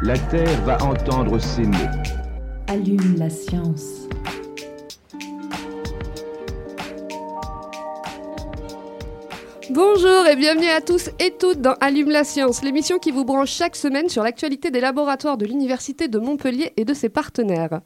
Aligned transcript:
La 0.00 0.16
Terre 0.16 0.62
va 0.64 0.80
entendre 0.84 1.40
ces 1.40 1.64
mots. 1.64 1.76
Allume 2.68 3.16
la 3.18 3.28
science. 3.28 4.08
Bonjour 10.00 10.28
et 10.28 10.36
bienvenue 10.36 10.68
à 10.68 10.80
tous 10.80 11.10
et 11.18 11.32
toutes 11.32 11.60
dans 11.60 11.74
Allume 11.80 12.10
la 12.10 12.22
science, 12.22 12.62
l'émission 12.62 13.00
qui 13.00 13.10
vous 13.10 13.24
branche 13.24 13.50
chaque 13.50 13.74
semaine 13.74 14.08
sur 14.08 14.22
l'actualité 14.22 14.70
des 14.70 14.80
laboratoires 14.80 15.36
de 15.36 15.44
l'Université 15.44 16.06
de 16.06 16.20
Montpellier 16.20 16.72
et 16.76 16.84
de 16.84 16.94
ses 16.94 17.08
partenaires. 17.08 17.80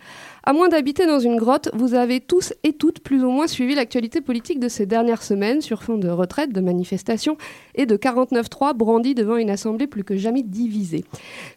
À 0.45 0.52
moins 0.52 0.69
d'habiter 0.69 1.07
dans 1.07 1.21
une 1.21 1.37
grotte, 1.37 1.71
vous 1.73 1.95
avez 1.95 2.21
tous 2.21 2.52
et 2.65 2.75
toutes 2.75 3.01
plus 3.01 3.25
ou 3.25 3.30
moins 3.30 3.47
suivi 3.47 3.75
l'actualité 3.75 4.21
politique 4.21 4.61
de 4.61 4.69
ces 4.69 4.85
dernières 4.85 5.23
semaines 5.23 5.62
sur 5.62 5.83
fond 5.83 5.97
de 5.97 6.11
retraite, 6.11 6.52
de 6.52 6.61
manifestations 6.61 7.38
et 7.75 7.87
de 7.87 7.97
49-3 7.97 8.74
brandis 8.74 9.15
devant 9.15 9.37
une 9.37 9.49
assemblée 9.49 9.87
plus 9.87 10.05
que 10.05 10.16
jamais 10.16 10.43
divisée. 10.43 11.05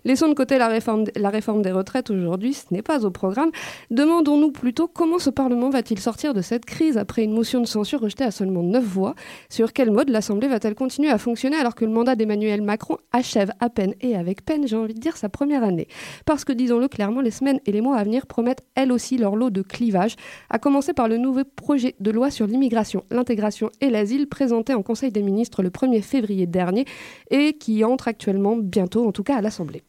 Laissons 0.06 0.30
de 0.30 0.36
côté 0.36 0.58
la 0.58 0.70
réforme, 0.70 1.04
la 1.18 1.32
réforme 1.32 1.64
des 1.64 1.74
retraites 1.74 2.10
aujourd'hui, 2.12 2.54
ce 2.54 2.66
n'est 2.72 2.82
pas 2.82 3.06
au 3.06 3.12
programme. 3.12 3.52
Demandons-nous 3.92 4.52
plutôt 4.52 4.88
comment 4.88 5.20
ce 5.20 5.32
Parlement 5.32 5.70
va-t-il 5.70 6.00
sortir 6.00 6.34
de 6.34 6.42
cette 6.42 6.64
crise 6.64 6.98
après 6.98 7.26
une 7.26 7.34
motion 7.34 7.60
de 7.60 7.68
censure 7.68 8.00
rejetée 8.00 8.24
à 8.24 8.32
seulement 8.32 8.64
9 8.64 8.82
voix? 8.82 9.16
Sur 9.50 9.74
quel 9.74 9.92
mode 9.92 10.08
l'Assemblée 10.08 10.45
va-t-elle 10.48 10.76
continuer 10.76 11.10
à 11.10 11.18
fonctionner 11.18 11.58
alors 11.58 11.76
que 11.76 11.86
le 11.86 11.92
mandat 11.92 12.16
d'Emmanuel 12.16 12.62
Macron 12.62 12.98
achève 13.12 13.52
à 13.60 13.70
peine 13.70 13.94
et 14.02 14.16
avec 14.16 14.46
peine, 14.46 14.68
j'ai 14.68 14.76
envie 14.76 14.94
de 14.94 15.00
dire, 15.00 15.18
sa 15.18 15.30
première 15.30 15.64
année? 15.64 15.88
Parce 16.26 16.46
que, 16.46 16.54
disons-le 16.54 16.88
clairement, 16.88 17.22
les 17.22 17.32
semaines 17.32 17.60
et 17.66 17.72
les 17.72 17.82
mois 17.82 17.98
à 17.98 18.04
venir 18.04 18.28
promettent 18.28 18.64
elles 18.76 18.92
aussi 18.92 19.18
leur 19.18 19.36
lot 19.36 19.50
de 19.50 19.62
clivage, 19.62 20.16
à 20.50 20.60
commencer 20.60 20.94
par 20.94 21.08
le 21.08 21.18
nouveau 21.18 21.44
projet 21.44 21.96
de 22.00 22.12
loi 22.12 22.32
sur 22.32 22.48
l'immigration, 22.48 23.04
l'intégration 23.10 23.70
et 23.82 23.90
l'asile 23.90 24.28
présenté 24.28 24.74
en 24.74 24.84
Conseil 24.84 25.12
des 25.12 25.24
ministres 25.24 25.64
le 25.64 25.70
1er 25.70 26.02
février 26.02 26.48
dernier 26.48 26.86
et 27.32 27.54
qui 27.54 27.84
entre 27.84 28.08
actuellement 28.08 28.58
bientôt, 28.58 29.08
en 29.08 29.12
tout 29.12 29.24
cas 29.24 29.38
à 29.38 29.42
l'Assemblée. 29.42 29.84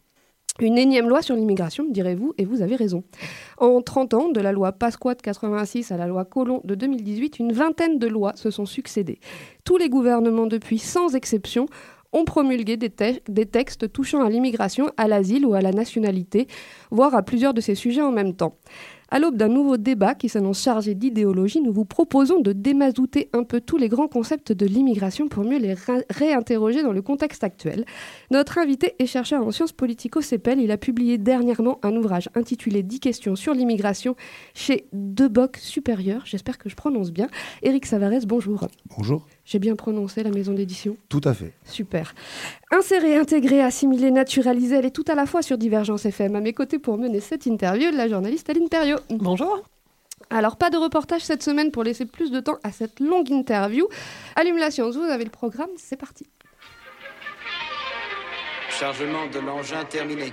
Une 0.59 0.79
énième 0.79 1.09
loi 1.09 1.21
sur 1.21 1.37
l'immigration, 1.37 1.85
direz-vous, 1.89 2.35
et 2.39 2.45
vous 2.45 2.63
avez 2.63 2.77
raison. 2.77 3.05
En 3.59 3.83
30 3.83 4.15
ans, 4.15 4.29
de 4.31 4.41
la 4.41 4.53
loi 4.53 4.73
Pasqua 4.73 5.15
de 5.15 5.21
86 5.21 5.93
à 5.93 5.99
la 5.99 6.07
loi 6.07 6.25
Colomb 6.25 6.63
de 6.65 6.75
2018, 6.75 7.39
une 7.39 7.53
vingtaine 7.53 7.99
de 7.99 8.07
lois 8.07 8.33
se 8.37 8.51
sont 8.51 8.67
succédées. 8.67 9.19
Tous 9.65 9.77
les 9.77 9.91
gouvernements 9.91 10.47
depuis, 10.47 10.79
sans 10.79 11.15
exception, 11.15 11.67
ont 12.13 12.25
promulgué 12.25 12.77
des, 12.77 12.89
te 12.89 13.13
des 13.31 13.47
textes 13.47 13.93
touchant 13.93 14.25
à 14.25 14.31
l'immigration, 14.31 14.91
à 14.97 15.09
l'asile 15.09 15.45
ou 15.45 15.55
à 15.55 15.61
la 15.61 15.73
nationalité, 15.73 16.47
voire 16.91 17.15
à 17.15 17.23
plusieurs 17.23 17.53
de 17.53 17.61
ces 17.61 17.75
sujets 17.75 18.03
en 18.03 18.13
même 18.13 18.35
temps. 18.35 18.57
À 19.09 19.21
l'aube 19.21 19.37
d'un 19.37 19.49
nouveau 19.49 19.77
débat 19.77 20.17
qui 20.17 20.29
s'annonce 20.29 20.61
chargé 20.61 20.97
d'idéologie, 20.97 21.61
nous 21.61 21.73
vous 21.73 21.85
proposons 21.85 22.41
de 22.41 22.53
démazouter 22.53 23.31
un 23.33 23.45
peu 23.45 23.61
tous 23.61 23.77
les 23.77 23.89
grands 23.89 24.09
concepts 24.09 24.51
de 24.53 24.67
l'immigration 24.67 25.29
pour 25.29 25.45
mieux 25.45 25.59
les 25.59 25.75
ré 25.75 26.05
réinterroger 26.11 26.83
dans 26.83 26.93
le 26.93 27.03
contexte 27.03 27.45
actuel. 27.45 27.85
Notre 28.33 28.59
invité 28.59 28.95
est 28.99 29.07
chercheur 29.07 29.47
en 29.47 29.53
sciences 29.53 29.73
politico-CEPEL. 29.73 30.61
Il 30.61 30.73
a 30.73 30.77
publié 30.77 31.19
dernièrement 31.19 31.79
un 31.85 31.95
ouvrage 31.95 32.29
intitulé 32.35 32.83
10 32.83 32.99
questions 32.99 33.37
sur 33.37 33.55
l'immigration 33.55 34.17
chez 34.55 34.89
Deboc 34.93 35.59
Supérieur. 35.59 36.23
J'espère 36.25 36.59
que 36.59 36.69
je 36.69 36.75
prononce 36.75 37.13
bien. 37.13 37.29
Éric 37.63 37.87
Savarez, 37.87 38.27
bonjour. 38.27 38.67
Bonjour. 38.97 39.25
J'ai 39.47 39.61
bien 39.61 39.77
prononcé 39.77 40.25
la 40.25 40.31
maison 40.31 40.53
d'édition 40.53 40.97
Tout 41.09 41.21
à 41.23 41.33
fait. 41.33 41.53
Super. 41.65 42.15
Insérée, 42.73 43.17
intégrée, 43.17 43.63
assimilée, 43.63 44.11
naturalisée, 44.11 44.75
elle 44.75 44.87
est 44.87 44.91
tout 44.91 45.05
à 45.07 45.15
la 45.15 45.25
fois 45.25 45.41
sur 45.41 45.57
Divergence 45.57 46.05
FM. 46.05 46.35
À 46.35 46.41
mes 46.41 46.53
côtés 46.53 46.81
pour 46.81 46.99
mener 46.99 47.21
cette 47.21 47.47
interview, 47.47 47.93
la 47.93 48.09
journaliste 48.09 48.51
Aline 48.51 48.69
Perriot. 48.69 48.99
Bonjour. 49.09 49.63
Alors, 50.31 50.57
pas 50.57 50.71
de 50.71 50.77
reportage 50.77 51.23
cette 51.23 51.45
semaine 51.45 51.71
pour 51.71 51.85
laisser 51.85 52.07
plus 52.07 52.33
de 52.33 52.41
temps 52.41 52.59
à 52.65 52.73
cette 52.73 52.99
longue 52.99 53.31
interview. 53.31 53.87
Allume 54.35 54.59
la 54.59 54.73
science, 54.73 54.97
vous 54.97 55.05
avez 55.05 55.25
le 55.25 55.31
programme, 55.31 55.71
c'est 55.77 55.97
parti. 55.97 56.27
Chargement 58.69 59.29
de 59.29 59.39
l'engin 59.39 59.85
terminé. 59.85 60.33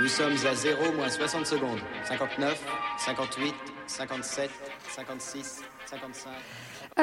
Nous 0.00 0.08
sommes 0.08 0.36
à 0.46 0.54
0 0.54 0.92
moins 0.92 1.10
60 1.10 1.44
secondes. 1.44 1.80
59, 2.04 2.64
58, 2.96 3.54
57, 3.86 4.50
56, 4.88 5.62
55. 5.84 6.30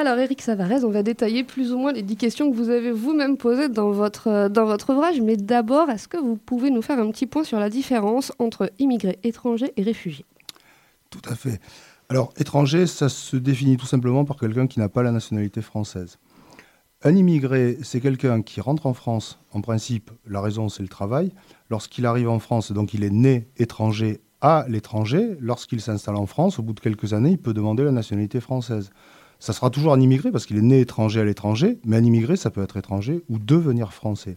Alors, 0.00 0.16
Eric 0.20 0.42
Savarez, 0.42 0.84
on 0.84 0.90
va 0.90 1.02
détailler 1.02 1.42
plus 1.42 1.72
ou 1.72 1.78
moins 1.78 1.92
les 1.92 2.02
10 2.02 2.14
questions 2.14 2.48
que 2.52 2.56
vous 2.56 2.70
avez 2.70 2.92
vous-même 2.92 3.36
posées 3.36 3.68
dans 3.68 3.90
votre, 3.90 4.48
dans 4.48 4.64
votre 4.64 4.92
ouvrage. 4.92 5.20
Mais 5.20 5.36
d'abord, 5.36 5.90
est-ce 5.90 6.06
que 6.06 6.16
vous 6.16 6.36
pouvez 6.36 6.70
nous 6.70 6.82
faire 6.82 7.00
un 7.00 7.10
petit 7.10 7.26
point 7.26 7.42
sur 7.42 7.58
la 7.58 7.68
différence 7.68 8.30
entre 8.38 8.70
immigrés, 8.78 9.18
étrangers 9.24 9.72
et 9.76 9.82
réfugiés? 9.82 10.24
Tout 11.10 11.22
à 11.28 11.34
fait. 11.34 11.60
Alors, 12.08 12.32
étranger, 12.36 12.86
ça 12.86 13.08
se 13.08 13.36
définit 13.36 13.76
tout 13.76 13.86
simplement 13.86 14.24
par 14.24 14.36
quelqu'un 14.36 14.68
qui 14.68 14.78
n'a 14.78 14.88
pas 14.88 15.02
la 15.02 15.10
nationalité 15.10 15.62
française. 15.62 16.18
Un 17.02 17.16
immigré, 17.16 17.76
c'est 17.82 18.00
quelqu'un 18.00 18.42
qui 18.42 18.60
rentre 18.60 18.86
en 18.86 18.94
France. 18.94 19.40
En 19.50 19.62
principe, 19.62 20.12
la 20.28 20.40
raison, 20.40 20.68
c'est 20.68 20.84
le 20.84 20.88
travail. 20.88 21.32
Lorsqu'il 21.70 22.06
arrive 22.06 22.28
en 22.28 22.38
France, 22.38 22.70
donc 22.70 22.94
il 22.94 23.02
est 23.02 23.10
né 23.10 23.48
étranger 23.56 24.20
à 24.42 24.64
l'étranger. 24.68 25.36
Lorsqu'il 25.40 25.80
s'installe 25.80 26.14
en 26.14 26.26
France, 26.26 26.60
au 26.60 26.62
bout 26.62 26.72
de 26.72 26.78
quelques 26.78 27.14
années, 27.14 27.30
il 27.30 27.38
peut 27.38 27.52
demander 27.52 27.82
la 27.82 27.90
nationalité 27.90 28.38
française. 28.40 28.90
Ça 29.38 29.52
sera 29.52 29.70
toujours 29.70 29.92
un 29.92 30.00
immigré 30.00 30.32
parce 30.32 30.46
qu'il 30.46 30.56
est 30.56 30.62
né 30.62 30.80
étranger 30.80 31.20
à 31.20 31.24
l'étranger, 31.24 31.78
mais 31.84 31.96
un 31.96 32.04
immigré, 32.04 32.36
ça 32.36 32.50
peut 32.50 32.62
être 32.62 32.76
étranger 32.76 33.22
ou 33.28 33.38
devenir 33.38 33.92
français. 33.92 34.36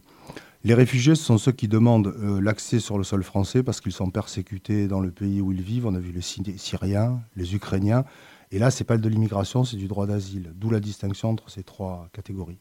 Les 0.64 0.74
réfugiés, 0.74 1.16
ce 1.16 1.24
sont 1.24 1.38
ceux 1.38 1.50
qui 1.50 1.66
demandent 1.66 2.14
euh, 2.22 2.40
l'accès 2.40 2.78
sur 2.78 2.96
le 2.96 3.02
sol 3.02 3.24
français 3.24 3.64
parce 3.64 3.80
qu'ils 3.80 3.92
sont 3.92 4.10
persécutés 4.10 4.86
dans 4.86 5.00
le 5.00 5.10
pays 5.10 5.40
où 5.40 5.50
ils 5.50 5.62
vivent. 5.62 5.86
On 5.86 5.94
a 5.96 5.98
vu 5.98 6.12
les 6.12 6.56
Syriens, 6.56 7.20
les 7.34 7.56
Ukrainiens. 7.56 8.04
Et 8.52 8.60
là, 8.60 8.70
ce 8.70 8.80
n'est 8.82 8.86
pas 8.86 8.96
de 8.96 9.08
l'immigration, 9.08 9.64
c'est 9.64 9.76
du 9.76 9.88
droit 9.88 10.06
d'asile. 10.06 10.52
D'où 10.54 10.70
la 10.70 10.78
distinction 10.78 11.30
entre 11.30 11.50
ces 11.50 11.64
trois 11.64 12.08
catégories. 12.12 12.58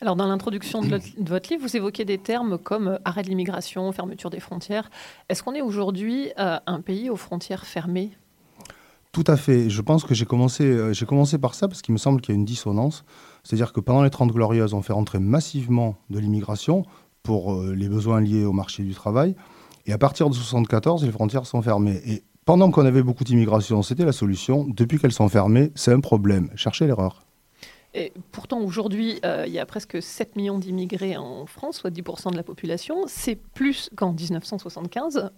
Alors, 0.00 0.16
dans 0.16 0.26
l'introduction 0.26 0.80
de, 0.80 0.98
votre 1.20 1.48
livre, 1.48 1.62
vous 1.62 1.76
évoquez 1.76 2.04
des 2.04 2.18
termes 2.18 2.58
comme 2.58 2.98
arrêt 3.04 3.22
de 3.22 3.28
l'immigration, 3.28 3.92
fermeture 3.92 4.30
des 4.30 4.40
frontières. 4.40 4.90
Est-ce 5.28 5.44
qu'on 5.44 5.54
est 5.54 5.60
aujourd'hui 5.60 6.32
euh, 6.40 6.58
un 6.66 6.80
pays 6.80 7.08
aux 7.08 7.16
frontières 7.16 7.66
fermées? 7.66 8.10
Tout 9.12 9.24
à 9.26 9.36
fait. 9.36 9.68
Je 9.68 9.82
pense 9.82 10.04
que 10.04 10.14
j'ai 10.14 10.24
commencé, 10.24 10.64
euh, 10.64 10.92
j'ai 10.92 11.04
commencé 11.06 11.38
par 11.38 11.54
ça 11.54 11.68
parce 11.68 11.82
qu'il 11.82 11.92
me 11.92 11.98
semble 11.98 12.20
qu'il 12.20 12.34
y 12.34 12.36
a 12.36 12.38
une 12.38 12.46
dissonance. 12.46 13.04
C'est-à-dire 13.44 13.72
que 13.72 13.80
pendant 13.80 14.02
les 14.02 14.10
Trente 14.10 14.32
Glorieuses, 14.32 14.72
on 14.72 14.80
fait 14.80 14.94
rentrer 14.94 15.18
massivement 15.18 15.96
de 16.08 16.18
l'immigration 16.18 16.84
pour 17.22 17.54
euh, 17.54 17.74
les 17.74 17.88
besoins 17.88 18.20
liés 18.20 18.44
au 18.44 18.52
marché 18.52 18.82
du 18.82 18.94
travail. 18.94 19.36
Et 19.86 19.92
à 19.92 19.98
partir 19.98 20.26
de 20.26 20.32
1974, 20.32 21.04
les 21.04 21.12
frontières 21.12 21.46
sont 21.46 21.60
fermées. 21.60 22.00
Et 22.06 22.22
pendant 22.46 22.70
qu'on 22.70 22.86
avait 22.86 23.02
beaucoup 23.02 23.24
d'immigration, 23.24 23.82
c'était 23.82 24.04
la 24.04 24.12
solution. 24.12 24.66
Depuis 24.66 24.98
qu'elles 24.98 25.12
sont 25.12 25.28
fermées, 25.28 25.72
c'est 25.74 25.92
un 25.92 26.00
problème. 26.00 26.50
Cherchez 26.56 26.86
l'erreur. 26.86 27.22
Et 27.94 28.12
pourtant, 28.30 28.60
aujourd'hui, 28.60 29.20
euh, 29.24 29.44
il 29.46 29.52
y 29.52 29.58
a 29.58 29.66
presque 29.66 30.02
7 30.02 30.36
millions 30.36 30.58
d'immigrés 30.58 31.16
en 31.16 31.44
France, 31.46 31.78
soit 31.78 31.90
10% 31.90 32.30
de 32.30 32.36
la 32.36 32.42
population. 32.42 33.04
C'est 33.06 33.36
plus 33.36 33.90
qu'en 33.96 34.12
1975. 34.12 35.30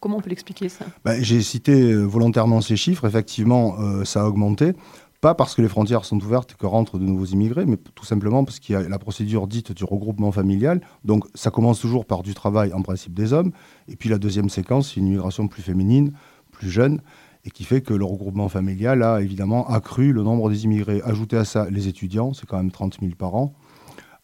Comment 0.00 0.18
on 0.18 0.20
peut 0.20 0.30
l'expliquer 0.30 0.68
ça? 0.68 0.84
Ben, 1.04 1.22
J'ai 1.22 1.42
cité 1.42 1.94
volontairement 1.94 2.60
ces 2.60 2.76
chiffres. 2.76 3.06
Effectivement, 3.06 3.80
euh, 3.80 4.04
ça 4.04 4.22
a 4.22 4.26
augmenté. 4.26 4.74
Pas 5.20 5.34
parce 5.34 5.56
que 5.56 5.62
les 5.62 5.68
frontières 5.68 6.04
sont 6.04 6.22
ouvertes 6.22 6.52
et 6.52 6.54
que 6.54 6.66
rentrent 6.66 6.96
de 6.96 7.04
nouveaux 7.04 7.24
immigrés, 7.24 7.66
mais 7.66 7.76
tout 7.76 8.04
simplement 8.04 8.44
parce 8.44 8.60
qu'il 8.60 8.74
y 8.74 8.76
a 8.76 8.88
la 8.88 8.98
procédure 9.00 9.48
dite 9.48 9.72
du 9.72 9.82
regroupement 9.82 10.30
familial. 10.30 10.80
Donc 11.04 11.24
ça 11.34 11.50
commence 11.50 11.80
toujours 11.80 12.04
par 12.04 12.22
du 12.22 12.34
travail 12.34 12.72
en 12.72 12.82
principe 12.82 13.14
des 13.14 13.32
hommes. 13.32 13.50
Et 13.88 13.96
puis 13.96 14.08
la 14.08 14.18
deuxième 14.18 14.48
séquence, 14.48 14.90
c'est 14.90 15.00
une 15.00 15.08
immigration 15.08 15.48
plus 15.48 15.62
féminine, 15.62 16.12
plus 16.52 16.70
jeune 16.70 17.00
et 17.48 17.50
qui 17.50 17.64
fait 17.64 17.80
que 17.80 17.94
le 17.94 18.04
regroupement 18.04 18.50
familial 18.50 19.02
a 19.02 19.22
évidemment 19.22 19.66
accru 19.68 20.12
le 20.12 20.22
nombre 20.22 20.50
des 20.50 20.64
immigrés. 20.64 21.00
Ajoutez 21.02 21.38
à 21.38 21.46
ça 21.46 21.66
les 21.70 21.88
étudiants, 21.88 22.34
c'est 22.34 22.44
quand 22.44 22.58
même 22.58 22.70
30 22.70 22.98
000 23.00 23.12
par 23.16 23.34
an. 23.34 23.54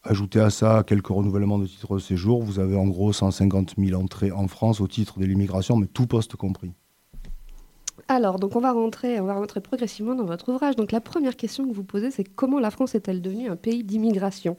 Ajoutez 0.03 0.41
à 0.41 0.50
ça 0.50 0.85
quelques 0.87 1.06
renouvellements 1.06 1.59
de 1.59 1.67
titres 1.67 1.94
de 1.94 2.00
séjour, 2.00 2.43
vous 2.43 2.59
avez 2.59 2.76
en 2.76 2.87
gros 2.87 3.15
150 3.15 3.76
000 3.79 3.99
entrées 3.99 4.31
en 4.31 4.47
France 4.47 4.82
au 4.82 4.88
titre 4.88 5.19
de 5.19 5.25
l'immigration, 5.25 5.79
mais 5.79 5.87
tout 5.87 6.06
poste 6.06 6.37
compris. 6.37 6.75
Alors, 8.08 8.38
donc 8.38 8.54
on 8.54 8.60
va 8.60 8.72
rentrer, 8.72 9.18
on 9.20 9.24
va 9.24 9.34
rentrer 9.34 9.60
progressivement 9.60 10.14
dans 10.14 10.24
votre 10.24 10.50
ouvrage. 10.50 10.76
Donc 10.76 10.92
la 10.92 11.00
première 11.00 11.36
question 11.36 11.66
que 11.66 11.72
vous 11.72 11.84
posez, 11.84 12.10
c'est 12.10 12.24
comment 12.24 12.60
la 12.60 12.70
France 12.70 12.94
est-elle 12.94 13.22
devenue 13.22 13.48
un 13.48 13.56
pays 13.56 13.82
d'immigration? 13.82 14.56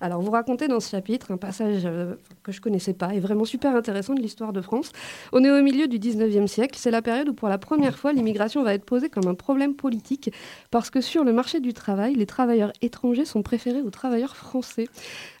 Alors 0.00 0.20
vous 0.20 0.30
racontez 0.30 0.66
dans 0.66 0.80
ce 0.80 0.90
chapitre 0.90 1.30
un 1.30 1.36
passage 1.36 1.82
euh, 1.84 2.14
que 2.42 2.50
je 2.50 2.60
connaissais 2.60 2.94
pas 2.94 3.14
et 3.14 3.20
vraiment 3.20 3.44
super 3.44 3.76
intéressant 3.76 4.14
de 4.14 4.20
l'histoire 4.20 4.52
de 4.52 4.60
France. 4.60 4.90
On 5.32 5.44
est 5.44 5.50
au 5.50 5.62
milieu 5.62 5.86
du 5.86 5.98
19e 5.98 6.48
siècle. 6.48 6.76
C'est 6.78 6.90
la 6.90 7.02
période 7.02 7.28
où 7.28 7.34
pour 7.34 7.48
la 7.48 7.58
première 7.58 7.98
fois 7.98 8.12
l'immigration 8.12 8.62
va 8.64 8.74
être 8.74 8.84
posée 8.84 9.10
comme 9.10 9.28
un 9.28 9.34
problème 9.34 9.74
politique 9.74 10.32
parce 10.70 10.90
que 10.90 11.00
sur 11.00 11.22
le 11.22 11.32
marché 11.32 11.60
du 11.60 11.72
travail, 11.72 12.14
les 12.14 12.26
travailleurs 12.26 12.72
étrangers 12.82 13.24
sont 13.24 13.42
préférés 13.42 13.82
aux 13.82 13.90
travailleurs 13.90 14.36
français. 14.36 14.88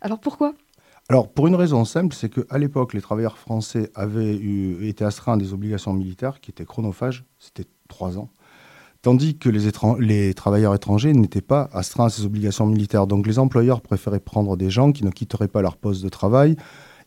Alors 0.00 0.20
pourquoi? 0.20 0.54
Alors, 1.10 1.32
pour 1.32 1.46
une 1.46 1.54
raison 1.54 1.86
simple, 1.86 2.14
c'est 2.14 2.28
qu'à 2.28 2.58
l'époque, 2.58 2.92
les 2.92 3.00
travailleurs 3.00 3.38
français 3.38 3.90
avaient 3.94 4.34
été 4.82 5.04
astreints 5.06 5.34
à 5.34 5.36
des 5.38 5.54
obligations 5.54 5.94
militaires 5.94 6.38
qui 6.42 6.50
étaient 6.50 6.66
chronophages, 6.66 7.24
c'était 7.38 7.64
trois 7.88 8.18
ans, 8.18 8.28
tandis 9.00 9.38
que 9.38 9.48
les, 9.48 10.34
travailleurs 10.34 10.74
étrangers 10.74 11.14
n'étaient 11.14 11.40
pas 11.40 11.70
astreints 11.72 12.06
à 12.06 12.10
ces 12.10 12.26
obligations 12.26 12.66
militaires. 12.66 13.06
Donc, 13.06 13.26
les 13.26 13.38
employeurs 13.38 13.80
préféraient 13.80 14.20
prendre 14.20 14.58
des 14.58 14.68
gens 14.68 14.92
qui 14.92 15.02
ne 15.02 15.10
quitteraient 15.10 15.48
pas 15.48 15.62
leur 15.62 15.78
poste 15.78 16.02
de 16.04 16.10
travail. 16.10 16.56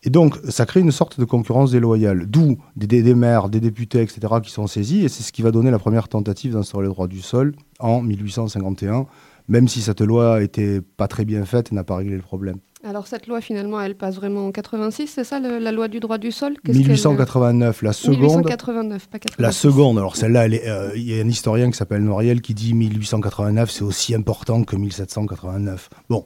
Et 0.02 0.10
donc, 0.10 0.36
ça 0.50 0.66
crée 0.66 0.80
une 0.80 0.92
sorte 0.92 1.20
de 1.20 1.26
concurrence 1.26 1.70
déloyale, 1.70 2.26
d'où 2.26 2.58
des, 2.76 2.88
des- 2.88 3.04
des 3.04 3.14
maires, 3.14 3.50
des 3.50 3.60
députés, 3.60 4.02
etc., 4.02 4.22
qui 4.42 4.50
sont 4.50 4.66
saisis, 4.66 5.04
et 5.06 5.10
c'est 5.10 5.22
ce 5.22 5.32
qui 5.32 5.44
va 5.44 5.52
donner 5.52 5.70
la 5.70 5.78
première 5.78 6.08
tentative 6.08 6.54
d'instaurer 6.54 6.86
le 6.86 6.90
droit 6.90 7.08
du 7.08 7.22
sol 7.22 7.54
en 7.78 8.02
1851, 8.02 9.06
même 9.52 9.68
si 9.68 9.82
cette 9.82 10.02
loi 10.02 10.42
était 10.42 10.80
pas 10.82 11.08
très 11.08 11.26
bien 11.26 11.44
faite 11.46 11.72
n'a 11.72 11.84
pas 11.84 11.98
réglé 11.98 12.16
le 12.16 12.22
problème. 12.22 12.58
Alors 12.84 13.06
cette 13.06 13.28
loi 13.28 13.42
finalement 13.42 13.80
elle 13.80 13.96
passe 13.96 14.16
vraiment 14.16 14.48
en 14.48 14.52
86, 14.52 15.06
c'est 15.06 15.24
ça 15.24 15.40
le- 15.40 15.60
la 15.60 15.72
loi 15.72 15.88
du 15.88 16.00
droit 16.00 16.18
du 16.18 16.32
sol? 16.32 16.54
Qu'est-ce 16.66 16.80
qu'elle- 16.80 16.88
1889, 16.88 17.84
la 17.84 17.94
seconde. 17.94 18.18
1889, 18.22 19.08
pas 19.08 19.20
86. 19.20 19.40
La 19.44 19.52
seconde, 19.52 19.98
alors 20.00 20.16
celle-là, 20.16 20.48
euh, 20.50 20.90
il 20.96 21.04
y 21.04 21.20
a 21.20 21.22
un 21.24 21.28
historien 21.28 21.70
qui 21.70 21.78
s'appelle 21.78 22.02
Noiriel 22.04 22.42
qui 22.42 22.56
dit 22.56 22.74
1889, 22.74 23.70
c'est 23.70 23.84
aussi 23.84 24.16
important 24.16 24.64
que 24.64 24.76
1789. 24.76 25.90
Bon, 26.10 26.26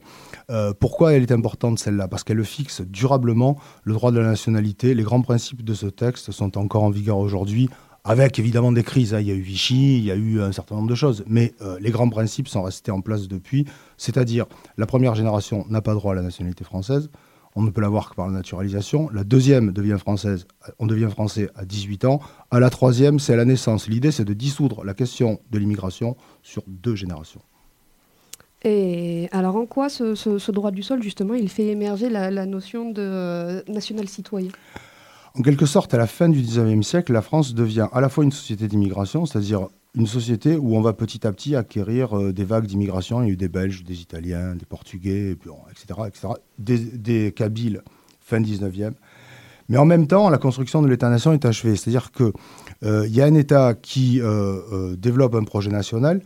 euh, 0.50 0.72
pourquoi 0.78 1.12
elle 1.12 1.22
est 1.22 1.32
importante 1.32 1.78
celle-là? 1.78 2.08
Parce 2.08 2.24
qu'elle 2.24 2.42
fixe 2.42 2.80
durablement 2.80 3.58
le 3.84 3.92
droit 3.92 4.10
de 4.10 4.18
la 4.18 4.26
nationalité. 4.26 4.94
Les 4.94 5.02
grands 5.02 5.20
principes 5.20 5.62
de 5.62 5.74
ce 5.74 5.86
texte 5.86 6.30
sont 6.32 6.56
encore 6.56 6.84
en 6.84 6.90
vigueur 6.90 7.18
aujourd'hui, 7.18 7.68
avec 8.06 8.38
évidemment 8.38 8.70
des 8.70 8.84
crises. 8.84 9.14
hein. 9.14 9.20
Il 9.20 9.26
y 9.26 9.32
a 9.32 9.34
eu 9.34 9.40
Vichy, 9.40 9.98
il 9.98 10.04
y 10.04 10.12
a 10.12 10.14
eu 10.14 10.40
un 10.40 10.52
certain 10.52 10.76
nombre 10.76 10.88
de 10.88 10.94
choses, 10.94 11.24
mais 11.26 11.54
euh, 11.60 11.76
les 11.80 11.90
grands 11.90 12.08
principes 12.08 12.46
sont 12.46 12.62
restés 12.62 12.92
en 12.92 13.00
place 13.00 13.26
depuis. 13.26 13.66
C'est-à-dire, 13.96 14.46
la 14.78 14.86
première 14.86 15.16
génération 15.16 15.66
n'a 15.68 15.82
pas 15.82 15.92
droit 15.94 16.12
à 16.12 16.14
la 16.14 16.22
nationalité 16.22 16.62
française. 16.64 17.10
On 17.56 17.62
ne 17.62 17.70
peut 17.70 17.80
l'avoir 17.80 18.10
que 18.10 18.14
par 18.14 18.26
la 18.26 18.32
naturalisation. 18.32 19.10
La 19.12 19.24
deuxième 19.24 19.72
devient 19.72 19.96
française, 19.98 20.46
on 20.78 20.86
devient 20.86 21.08
français 21.10 21.50
à 21.56 21.64
18 21.64 22.04
ans. 22.04 22.20
À 22.50 22.60
la 22.60 22.70
troisième, 22.70 23.18
c'est 23.18 23.32
à 23.32 23.36
la 23.36 23.44
naissance. 23.46 23.88
L'idée, 23.88 24.12
c'est 24.12 24.26
de 24.26 24.34
dissoudre 24.34 24.84
la 24.84 24.94
question 24.94 25.40
de 25.50 25.58
l'immigration 25.58 26.16
sur 26.42 26.62
deux 26.68 26.94
générations. 26.94 27.40
Et 28.62 29.28
alors 29.32 29.56
en 29.56 29.66
quoi 29.66 29.88
ce, 29.88 30.50
droit 30.50 30.70
du 30.70 30.82
sol 30.82 31.02
justement 31.02 31.34
il 31.34 31.48
fait 31.48 31.66
émerger 31.66 32.08
la, 32.08 32.30
la 32.30 32.46
notion 32.46 32.90
de 32.90 33.02
euh, 33.02 33.62
national 33.68 34.08
citoyen? 34.08 34.50
En 35.38 35.42
quelque 35.42 35.66
sorte, 35.66 35.92
à 35.92 35.98
la 35.98 36.06
fin 36.06 36.30
du 36.30 36.40
19e 36.40 36.82
siècle, 36.82 37.12
la 37.12 37.20
France 37.20 37.54
devient 37.54 37.88
à 37.92 38.00
la 38.00 38.08
fois 38.08 38.24
une 38.24 38.32
société 38.32 38.68
d'immigration, 38.68 39.26
c'est-à-dire 39.26 39.68
une 39.94 40.06
société 40.06 40.56
où 40.56 40.76
on 40.76 40.80
va 40.80 40.94
petit 40.94 41.26
à 41.26 41.32
petit 41.32 41.54
acquérir 41.54 42.16
euh, 42.16 42.32
des 42.32 42.44
vagues 42.44 42.64
d'immigration. 42.64 43.22
Il 43.22 43.26
y 43.26 43.30
a 43.30 43.32
eu 43.34 43.36
des 43.36 43.48
Belges, 43.48 43.84
des 43.84 44.00
Italiens, 44.00 44.54
des 44.54 44.64
Portugais, 44.64 45.32
etc., 45.70 46.00
etc., 46.06 46.28
des, 46.58 47.32
Kabyles 47.32 47.82
fin 48.20 48.40
19e. 48.40 48.92
Mais 49.68 49.76
en 49.76 49.84
même 49.84 50.06
temps, 50.06 50.30
la 50.30 50.38
construction 50.38 50.80
de 50.80 50.88
l'État-nation 50.88 51.34
est 51.34 51.44
achevée. 51.44 51.76
C'est-à-dire 51.76 52.12
qu'il 52.12 52.32
y 52.82 53.20
a 53.20 53.26
un 53.26 53.34
État 53.34 53.74
qui 53.74 54.20
euh, 54.22 54.60
euh, 54.72 54.96
développe 54.96 55.34
un 55.34 55.44
projet 55.44 55.70
national. 55.70 56.22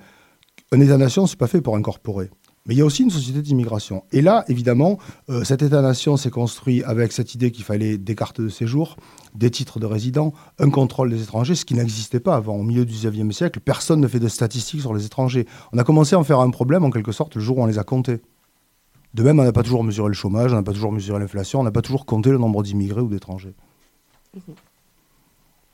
Un 0.71 0.81
État-nation, 0.81 1.27
ce 1.27 1.35
n'est 1.35 1.39
pas 1.39 1.49
fait 1.49 1.61
pour 1.61 1.75
incorporer. 1.75 2.31
Mais 2.67 2.75
il 2.75 2.79
y 2.79 2.83
a 2.83 2.85
aussi 2.85 3.03
une 3.03 3.11
société 3.11 3.41
d'immigration. 3.41 4.05
Et 4.13 4.21
là, 4.21 4.45
évidemment, 4.49 4.99
euh, 5.31 5.45
cet 5.45 5.63
État-nation 5.63 6.17
s'est 6.17 6.31
construit 6.31 6.85
avec 6.85 7.13
cette 7.13 7.35
idée 7.35 7.51
qu'il 7.51 7.65
fallait 7.65 7.97
des 7.97 8.15
cartes 8.15 8.41
de 8.41 8.51
séjour, 8.51 8.97
des 9.35 9.51
titres 9.51 9.81
de 9.81 9.87
résident, 9.87 10.35
un 10.59 10.69
contrôle 10.69 11.11
des 11.11 11.23
étrangers, 11.23 11.55
ce 11.55 11.65
qui 11.65 11.75
n'existait 11.75 12.21
pas 12.21 12.37
avant. 12.37 12.57
Au 12.57 12.63
milieu 12.63 12.85
du 12.85 12.93
XIXe 12.93 13.35
siècle, 13.35 13.61
personne 13.61 14.01
ne 14.01 14.09
fait 14.09 14.21
de 14.21 14.29
statistiques 14.29 14.83
sur 14.83 14.93
les 14.93 15.07
étrangers. 15.07 15.47
On 15.73 15.79
a 15.79 15.85
commencé 15.85 16.15
à 16.15 16.19
en 16.19 16.25
faire 16.25 16.41
un 16.41 16.51
problème, 16.51 16.85
en 16.85 16.91
quelque 16.91 17.13
sorte, 17.13 17.35
le 17.35 17.41
jour 17.41 17.59
où 17.59 17.63
on 17.63 17.67
les 17.67 17.79
a 17.79 17.85
comptés. 17.85 18.21
De 19.15 19.23
même, 19.23 19.41
on 19.41 19.45
n'a 19.45 19.53
pas 19.53 19.63
toujours 19.63 19.83
mesuré 19.83 20.09
le 20.09 20.15
chômage, 20.15 20.53
on 20.53 20.57
n'a 20.57 20.63
pas 20.63 20.73
toujours 20.73 20.93
mesuré 20.93 21.19
l'inflation, 21.19 21.61
on 21.61 21.65
n'a 21.65 21.73
pas 21.73 21.83
toujours 21.83 22.05
compté 22.05 22.31
le 22.31 22.39
nombre 22.39 22.63
d'immigrés 22.63 23.01
ou 23.01 23.09
d'étrangers. 23.09 23.55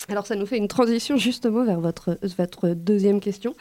Alors 0.08 0.26
ça 0.26 0.36
nous 0.36 0.46
fait 0.46 0.56
une 0.56 0.68
transition 0.68 1.16
justement 1.16 1.64
vers 1.64 1.80
votre, 1.80 2.16
votre 2.38 2.68
deuxième 2.68 3.18
question. 3.20 3.54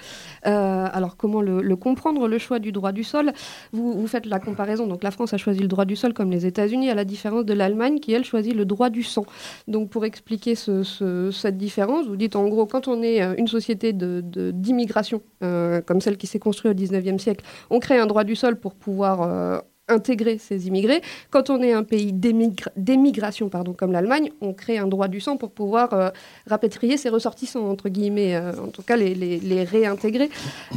Euh, 0.46 0.88
alors 0.94 1.18
comment 1.18 1.42
le, 1.42 1.76
comprendre, 1.76 2.28
le 2.28 2.38
choix 2.38 2.60
du 2.60 2.72
droit 2.72 2.92
du 2.92 3.04
sol? 3.04 3.32
Vous, 3.72 3.94
vous 3.94 4.08
faites 4.08 4.28
la 4.28 4.40
comparaison, 4.40 4.86
donc 4.86 5.04
la 5.04 5.10
France 5.12 5.34
a 5.34 5.38
choisi 5.38 5.60
le 5.62 5.68
droit 5.68 5.86
du 5.86 5.96
sol 5.96 6.14
comme 6.14 6.30
les 6.30 6.46
États-Unis, 6.46 6.90
à 6.92 6.96
la 6.96 7.04
différence 7.04 7.46
de 7.46 7.54
l'Allemagne 7.54 8.00
qui, 8.00 8.14
elle, 8.14 8.24
choisit 8.26 8.54
le 8.56 8.66
droit 8.66 8.92
du 8.92 9.02
sang. 9.02 9.26
Donc 9.68 9.90
pour 9.90 10.06
expliquer 10.06 10.54
ce- 10.56 10.84
ce- 10.84 11.32
cette 11.32 11.58
différence, 11.58 12.06
vous 12.08 12.16
dites 12.16 12.36
en 12.36 12.48
gros, 12.48 12.68
quand 12.68 12.88
on 12.88 13.02
est 13.02 13.24
euh, 13.24 13.34
une 13.38 13.48
société 13.48 13.92
d'immigration, 13.94 15.22
euh, 15.44 15.82
comme 15.82 16.00
celle 16.00 16.18
qui 16.18 16.28
s'est 16.28 16.40
construite 16.40 16.72
au 16.72 16.76
19e 16.76 17.18
siècle, 17.18 17.44
on 17.72 17.80
crée 17.80 17.98
un 17.98 18.06
droit 18.06 18.24
du 18.24 18.36
sol 18.36 18.60
pour 18.60 18.76
pouvoir... 18.76 19.64
intégrer 19.88 20.38
ces 20.38 20.68
immigrés. 20.68 21.02
Quand 21.30 21.50
on 21.50 21.62
est 21.62 21.74
un 21.74 21.84
pays 21.84 22.12
d'émigra- 22.12 22.72
d'émigration, 22.76 23.50
comme 23.78 23.92
l'Allemagne, 23.92 24.32
on 24.42 24.54
crée 24.54 24.78
un 24.78 24.88
droit 24.88 25.08
du 25.08 25.20
sang 25.20 25.38
pour 25.38 25.52
pouvoir 25.52 25.94
euh, 25.94 26.10
rapatrier 26.48 26.98
ses 26.98 27.10
ressortissants, 27.10 27.70
entre 27.70 27.90
guillemets, 27.90 28.36
euh, 28.36 28.52
en 28.64 28.68
tout 28.68 28.82
cas 28.82 28.98
les 28.98 29.64
réintégrer. 29.64 30.30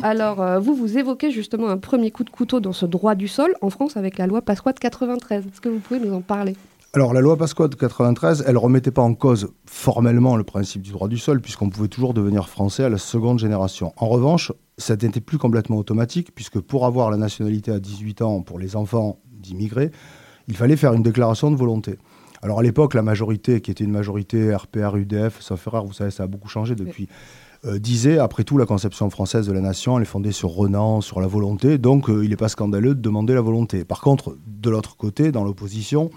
Alors, 0.03 0.43
euh, 0.43 0.59
vous, 0.59 0.75
vous 0.75 0.99
évoquez 0.99 1.31
justement 1.31 1.69
un 1.69 1.79
premier 1.79 2.11
coup 2.11 2.25
de 2.25 2.31
couteau 2.31 2.61
dans 2.61 2.73
ce 2.73 2.87
droit 2.87 3.15
du 3.15 3.29
sol 3.29 3.55
en 3.63 3.71
France 3.71 3.97
avec 3.97 4.19
la 4.19 4.27
loi 4.27 4.43
Pasqua 4.43 4.73
de 4.73 4.79
93. 4.79 5.47
Est-ce 5.47 5.61
que 5.61 5.69
vous 5.69 5.79
pouvez 5.79 6.01
nous 6.01 6.15
en 6.15 6.21
parler? 6.21 6.55
Alors, 6.95 7.13
la 7.13 7.21
loi 7.21 7.37
Pasqua 7.37 7.69
de 7.69 7.75
93, 7.75 8.45
elle 8.47 8.57
remettait 8.57 8.91
pas 8.91 9.03
en 9.03 9.15
cause 9.15 9.53
formellement 9.67 10.37
le 10.37 10.45
principe 10.45 10.83
du 10.83 10.91
droit 10.93 11.09
du 11.09 11.19
sol, 11.19 11.41
puisqu'on 11.41 11.69
pouvait 11.69 11.89
toujours 11.89 12.15
devenir 12.15 12.49
français 12.49 12.85
à 12.85 12.89
la 12.89 12.99
seconde 12.99 13.39
génération. 13.39 13.93
En 13.97 14.09
revanche, 14.09 14.53
ça 14.79 14.97
n'était 14.97 15.21
plus 15.21 15.39
complètement 15.39 15.77
automatique, 15.77 16.35
puisque 16.35 16.61
pour 16.61 16.87
avoir 16.87 17.11
la 17.11 17.17
nationalité 17.17 17.71
à 17.73 17.81
18 17.81 18.23
ans 18.23 18.43
pour 18.43 18.59
les 18.59 18.77
enfants 18.77 19.21
d'immigrés, 19.31 19.91
il 20.47 20.57
fallait 20.57 20.77
faire 20.77 20.95
une 20.95 21.03
déclaration 21.03 21.51
de 21.51 21.57
volonté. 21.57 21.99
Alors, 22.41 22.61
à 22.61 22.63
l'époque, 22.63 22.95
la 22.95 23.03
majorité, 23.03 23.61
qui 23.61 23.71
était 23.71 23.85
une 23.85 23.91
majorité 23.91 24.55
RPR, 24.55 24.97
UDF, 24.97 25.41
sauf 25.41 25.67
erreur, 25.67 25.85
vous 25.85 25.93
savez, 25.93 26.11
ça 26.11 26.23
a 26.23 26.27
beaucoup 26.27 26.49
changé 26.49 26.77
depuis, 26.77 27.09
euh, 27.65 27.81
disait, 27.81 28.19
après 28.19 28.45
tout, 28.45 28.57
la 28.57 28.67
conception 28.67 29.11
française 29.11 29.47
de 29.49 29.53
la 29.53 29.61
nation, 29.61 29.97
elle 29.97 30.03
est 30.03 30.07
fondée 30.07 30.31
sur 30.31 30.51
Renan, 30.51 31.01
sur 31.01 31.21
la 31.21 31.27
volonté, 31.27 31.77
donc 31.77 32.09
euh, 32.09 32.25
il 32.25 32.31
n'est 32.31 32.37
pas 32.37 32.49
scandaleux 32.49 32.95
de 32.95 33.01
demander 33.01 33.35
la 33.35 33.41
volonté. 33.41 33.85
Par 33.85 34.01
contre, 34.01 34.37
de 34.47 34.71
l'autre 34.71 34.97
côté, 34.97 35.33
dans 35.33 35.43
l'opposition, 35.43 36.11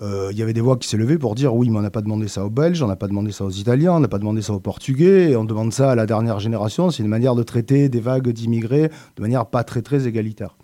il 0.00 0.36
y 0.36 0.42
avait 0.42 0.52
des 0.52 0.60
voix 0.60 0.76
qui 0.76 0.88
s'élevaient 0.88 1.18
pour 1.18 1.34
dire 1.34 1.54
oui, 1.54 1.70
mais 1.70 1.78
on 1.78 1.82
n'a 1.82 1.90
pas 1.90 2.02
demandé 2.02 2.28
ça 2.28 2.44
aux 2.44 2.50
Belges, 2.50 2.82
on 2.82 2.86
n'a 2.88 2.96
pas 2.96 3.06
demandé 3.08 3.32
ça 3.32 3.44
aux 3.44 3.50
Italiens, 3.50 3.92
on 3.94 4.00
n'a 4.00 4.08
pas 4.08 4.18
demandé 4.18 4.42
ça 4.42 4.52
aux 4.52 4.60
Portugais, 4.60 5.30
et 5.30 5.36
on 5.36 5.44
demande 5.44 5.72
ça 5.72 5.90
à 5.92 5.94
la 5.94 6.06
dernière 6.06 6.40
génération. 6.40 6.90
C'est 6.90 7.02
une 7.02 7.08
manière 7.08 7.34
de 7.34 7.42
traiter 7.42 7.88
des 7.88 8.00
vagues 8.00 8.28
d'immigrés 8.30 8.90
de 9.16 9.22
manière 9.22 9.46
pas 9.46 9.64
très 9.64 9.82
très 9.82 10.06
égalitaire. 10.06 10.56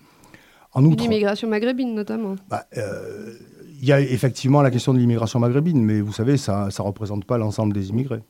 En 0.73 0.85
outre, 0.85 1.03
L'immigration 1.03 1.49
maghrébine 1.49 1.95
notamment. 1.95 2.37
bah, 2.49 2.65
euh, 2.77 3.35
il 3.83 3.89
y 3.89 3.93
a 3.93 4.01
effectivement 4.01 4.61
la 4.63 4.71
question 4.71 4.93
de 4.93 4.99
l'immigration 4.99 5.39
maghrébine, 5.41 5.83
mais 5.83 6.01
vous 6.01 6.13
savez, 6.13 6.37
ça 6.37 6.69
ne 6.77 6.83
représente 6.83 7.25
pas 7.25 7.39
l'ensemble 7.39 7.73
des 7.73 7.89
immigrés. 7.89 8.21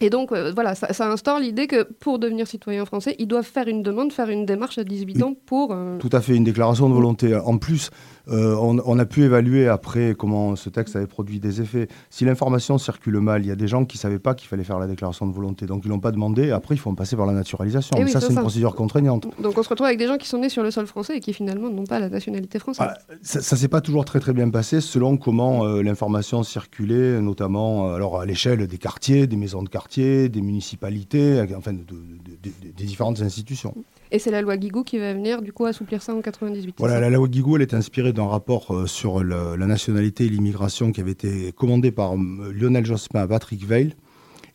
Et 0.00 0.10
donc, 0.10 0.32
euh, 0.32 0.50
voilà, 0.52 0.74
ça, 0.74 0.92
ça 0.92 1.08
instaure 1.10 1.38
l'idée 1.38 1.68
que 1.68 1.84
pour 1.84 2.18
devenir 2.18 2.46
citoyen 2.48 2.84
français, 2.84 3.14
ils 3.20 3.28
doivent 3.28 3.44
faire 3.46 3.68
une 3.68 3.82
demande, 3.84 4.12
faire 4.12 4.28
une 4.30 4.44
démarche 4.46 4.76
à 4.78 4.84
18 4.84 5.16
Oui. 5.16 5.22
ans 5.22 5.34
pour... 5.46 5.72
euh, 5.72 5.96
Tout 5.98 6.08
à 6.12 6.20
fait, 6.20 6.34
une 6.34 6.42
déclaration 6.44 6.88
de 6.88 6.94
volonté. 6.94 7.36
En 7.36 7.56
plus, 7.56 7.90
euh, 8.28 8.54
on, 8.56 8.78
on 8.84 8.98
a 8.98 9.04
pu 9.04 9.22
évaluer 9.24 9.68
après 9.68 10.14
comment 10.16 10.54
ce 10.56 10.68
texte 10.70 10.96
avait 10.96 11.06
produit 11.06 11.40
des 11.40 11.60
effets. 11.60 11.88
Si 12.10 12.24
l'information 12.24 12.78
circule 12.78 13.18
mal, 13.20 13.42
il 13.44 13.48
y 13.48 13.50
a 13.50 13.56
des 13.56 13.68
gens 13.68 13.84
qui 13.84 13.96
ne 13.96 14.00
savaient 14.00 14.18
pas 14.18 14.34
qu'il 14.34 14.48
fallait 14.48 14.64
faire 14.64 14.78
la 14.78 14.86
déclaration 14.86 15.26
de 15.26 15.32
volonté, 15.34 15.66
donc 15.66 15.82
ils 15.84 15.88
l'ont 15.88 16.00
pas 16.00 16.12
demandé. 16.12 16.50
Après, 16.50 16.74
il 16.74 16.78
faut 16.78 16.90
en 16.90 16.94
passer 16.94 17.16
par 17.16 17.26
la 17.26 17.32
naturalisation. 17.32 17.90
Eh 17.96 18.00
Mais 18.00 18.06
oui, 18.06 18.10
ça, 18.12 18.20
c'est 18.20 18.32
une 18.32 18.40
procédure 18.40 18.74
contraignante. 18.74 19.26
Donc 19.40 19.58
on 19.58 19.62
se 19.62 19.68
retrouve 19.68 19.86
avec 19.86 19.98
des 19.98 20.06
gens 20.06 20.16
qui 20.18 20.28
sont 20.28 20.38
nés 20.38 20.48
sur 20.48 20.62
le 20.62 20.70
sol 20.70 20.86
français 20.86 21.16
et 21.16 21.20
qui 21.20 21.32
finalement 21.32 21.68
n'ont 21.70 21.84
pas 21.84 21.98
la 21.98 22.08
nationalité 22.08 22.58
française. 22.58 22.86
Ah, 22.90 22.98
ça 23.22 23.38
ne 23.40 23.60
s'est 23.60 23.68
pas 23.68 23.80
toujours 23.80 24.04
très 24.04 24.20
très 24.20 24.32
bien 24.32 24.48
passé 24.50 24.80
selon 24.80 25.16
comment 25.16 25.64
euh, 25.64 25.82
l'information 25.82 26.42
circulait, 26.42 27.20
notamment 27.20 27.88
euh, 27.88 27.94
alors 27.96 28.20
à 28.20 28.26
l'échelle 28.26 28.66
des 28.66 28.78
quartiers, 28.78 29.26
des 29.26 29.36
maisons 29.36 29.62
de 29.62 29.68
quartier, 29.68 30.28
des 30.28 30.42
municipalités, 30.42 31.44
enfin 31.56 31.72
de- 31.72 31.78
de- 31.78 31.84
de- 31.84 32.36
de- 32.42 32.72
des 32.76 32.84
différentes 32.84 33.20
institutions. 33.20 33.74
Et 34.14 34.18
c'est 34.18 34.30
la 34.30 34.42
loi 34.42 34.58
Guigou 34.58 34.84
qui 34.84 34.98
va 34.98 35.14
venir 35.14 35.40
du 35.40 35.52
coup 35.54 35.64
assouplir 35.64 36.02
ça 36.02 36.14
en 36.14 36.20
98. 36.20 36.74
Voilà, 36.78 37.00
la 37.00 37.08
loi 37.08 37.26
Guigou, 37.28 37.56
elle 37.56 37.62
est 37.62 37.72
inspirée 37.72 38.12
d'un 38.12 38.26
rapport 38.26 38.70
euh, 38.74 38.86
sur 38.86 39.22
le- 39.24 39.56
la 39.56 39.66
nationalité 39.66 40.26
et 40.26 40.28
l'immigration 40.28 40.92
qui 40.92 41.00
avait 41.00 41.12
été 41.12 41.52
commandé 41.52 41.90
par 41.92 42.12
euh, 42.12 42.52
Lionel 42.54 42.84
Jospin 42.84 43.20
à 43.20 43.26
Patrick 43.26 43.64
Veil 43.66 43.94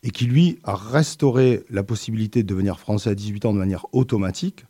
et 0.04 0.10
qui, 0.10 0.26
lui, 0.26 0.60
a 0.62 0.76
restauré 0.76 1.64
la 1.70 1.82
possibilité 1.82 2.44
de 2.44 2.48
devenir 2.48 2.78
français 2.78 3.10
à 3.10 3.14
18 3.16 3.46
ans 3.46 3.52
de 3.52 3.58
manière 3.58 3.86
automatique, 3.92 4.64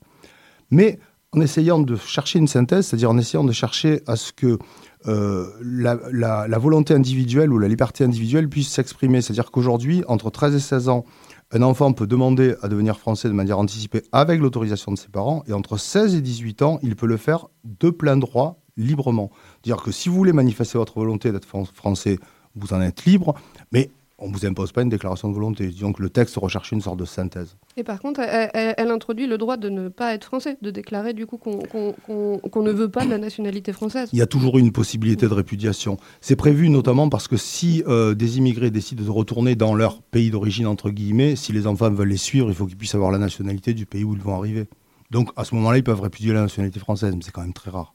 mais 0.71 0.99
en 1.33 1.43
essayant 1.43 1.79
de 1.79 1.95
chercher 1.97 2.39
une 2.39 2.49
synthèse, 2.49 2.87
c'est-à-dire 2.87 3.11
en 3.11 3.19
essayant 3.19 3.45
de 3.45 3.53
chercher 3.53 4.01
à 4.07 4.17
ce 4.17 4.33
que 4.33 4.59
euh, 5.07 5.47
la, 5.63 5.99
la- 6.11 6.49
la 6.49 6.59
volonté 6.59 6.95
individuelle 6.95 7.53
ou 7.53 7.59
la 7.59 7.69
liberté 7.69 8.05
individuelle 8.05 8.49
puisse 8.49 8.69
s'exprimer. 8.71 9.21
C'est-à-dire 9.21 9.51
qu'aujourd'hui, 9.51 10.03
entre 10.09 10.31
13 10.31 10.55
et 10.55 10.61
16 10.61 10.89
ans, 10.89 11.05
un 11.51 11.63
enfant 11.63 11.93
peut 11.93 12.07
demander 12.07 12.55
à 12.63 12.69
devenir 12.69 12.99
français 12.99 13.29
de 13.29 13.35
manière 13.35 13.59
anticipée 13.59 14.03
avec 14.13 14.41
l'autorisation 14.41 14.93
de 14.93 14.99
ses 14.99 15.09
parents, 15.09 15.43
et 15.47 15.53
entre 15.53 15.77
16 15.79 16.15
et 16.15 16.21
18 16.21 16.63
ans, 16.63 16.79
il 16.83 16.95
peut 16.97 17.07
le 17.07 17.17
faire 17.17 17.47
de 17.65 17.91
plein 17.91 18.17
droit, 18.17 18.61
librement. 18.77 19.31
Dire 19.63 19.79
que 19.79 19.91
si 19.91 20.09
vous 20.09 20.17
voulez 20.17 20.33
manifester 20.33 20.79
votre 20.79 20.99
volonté 20.99 21.33
d'être 21.33 21.47
fran- 21.47 21.65
français, 21.65 22.19
vous 22.55 22.73
en 22.75 22.81
êtes 22.81 23.05
libre, 23.05 23.35
mais 23.73 23.91
on 24.19 24.29
ne 24.29 24.33
vous 24.33 24.45
impose 24.47 24.73
pas 24.73 24.83
une 24.83 24.89
déclaration 24.89 25.29
de 25.29 25.35
volonté. 25.35 25.67
Disons 25.69 25.93
que 25.93 26.03
le 26.03 26.11
texte 26.11 26.37
recherchait 26.37 26.75
une 26.75 26.83
sorte 26.83 26.99
de 26.99 27.05
synthèse. 27.05 27.57
Et 27.77 27.85
par 27.85 28.01
contre, 28.01 28.21
elle, 28.21 28.51
elle- 28.53 28.75
elle 28.77 28.91
introduit 28.91 29.27
le 29.27 29.39
droit 29.39 29.57
de 29.57 29.69
ne 29.69 29.89
pas 29.89 30.15
être 30.15 30.25
français, 30.25 30.59
de 30.61 30.71
déclarer 30.71 31.13
du 31.15 31.27
coup 31.27 31.39
qu'on 31.39 32.63
ne 32.63 32.71
veut 32.73 32.89
pas 32.89 33.05
de 33.05 33.11
la 33.11 33.19
nationalité 33.19 33.73
française. 33.73 34.09
Il 34.13 34.19
y 34.19 34.23
a 34.23 34.27
toujours 34.27 34.59
une 34.59 34.73
possibilité 34.73 35.29
de 35.29 35.35
répudiation. 35.35 35.97
C'est 36.21 36.37
prévu 36.37 36.69
notamment 36.69 37.09
parce 37.09 37.29
que 37.29 37.37
si 37.37 37.83
euh, 37.87 38.15
des 38.15 38.39
immigrés 38.39 38.71
décident 38.71 39.05
de 39.05 39.11
retourner 39.11 39.55
dans 39.55 39.75
leur 39.75 40.03
pays 40.03 40.31
d'origine, 40.31 40.67
entre 40.67 40.91
guillemets, 40.91 41.37
si 41.37 41.53
les 41.53 41.67
enfants 41.67 41.91
veulent 41.91 42.09
les 42.09 42.17
suivre, 42.17 42.49
il 42.49 42.55
faut 42.55 42.67
qu'ils 42.67 42.77
puissent 42.77 42.95
avoir 42.95 43.11
la 43.13 43.19
nationalité 43.19 43.75
du 43.75 43.87
pays 43.87 44.05
où 44.05 44.15
ils 44.15 44.21
vont 44.23 44.37
arriver. 44.37 44.67
Donc 45.11 45.31
à 45.37 45.45
ce 45.45 45.55
moment-là, 45.55 45.79
ils 45.79 45.85
peuvent 45.85 46.01
répudier 46.01 46.33
la 46.33 46.43
nationalité 46.43 46.81
française, 46.81 47.15
mais 47.15 47.23
c'est 47.23 47.31
quand 47.33 47.41
même 47.43 47.53
très 47.53 47.71
rare. 47.71 47.95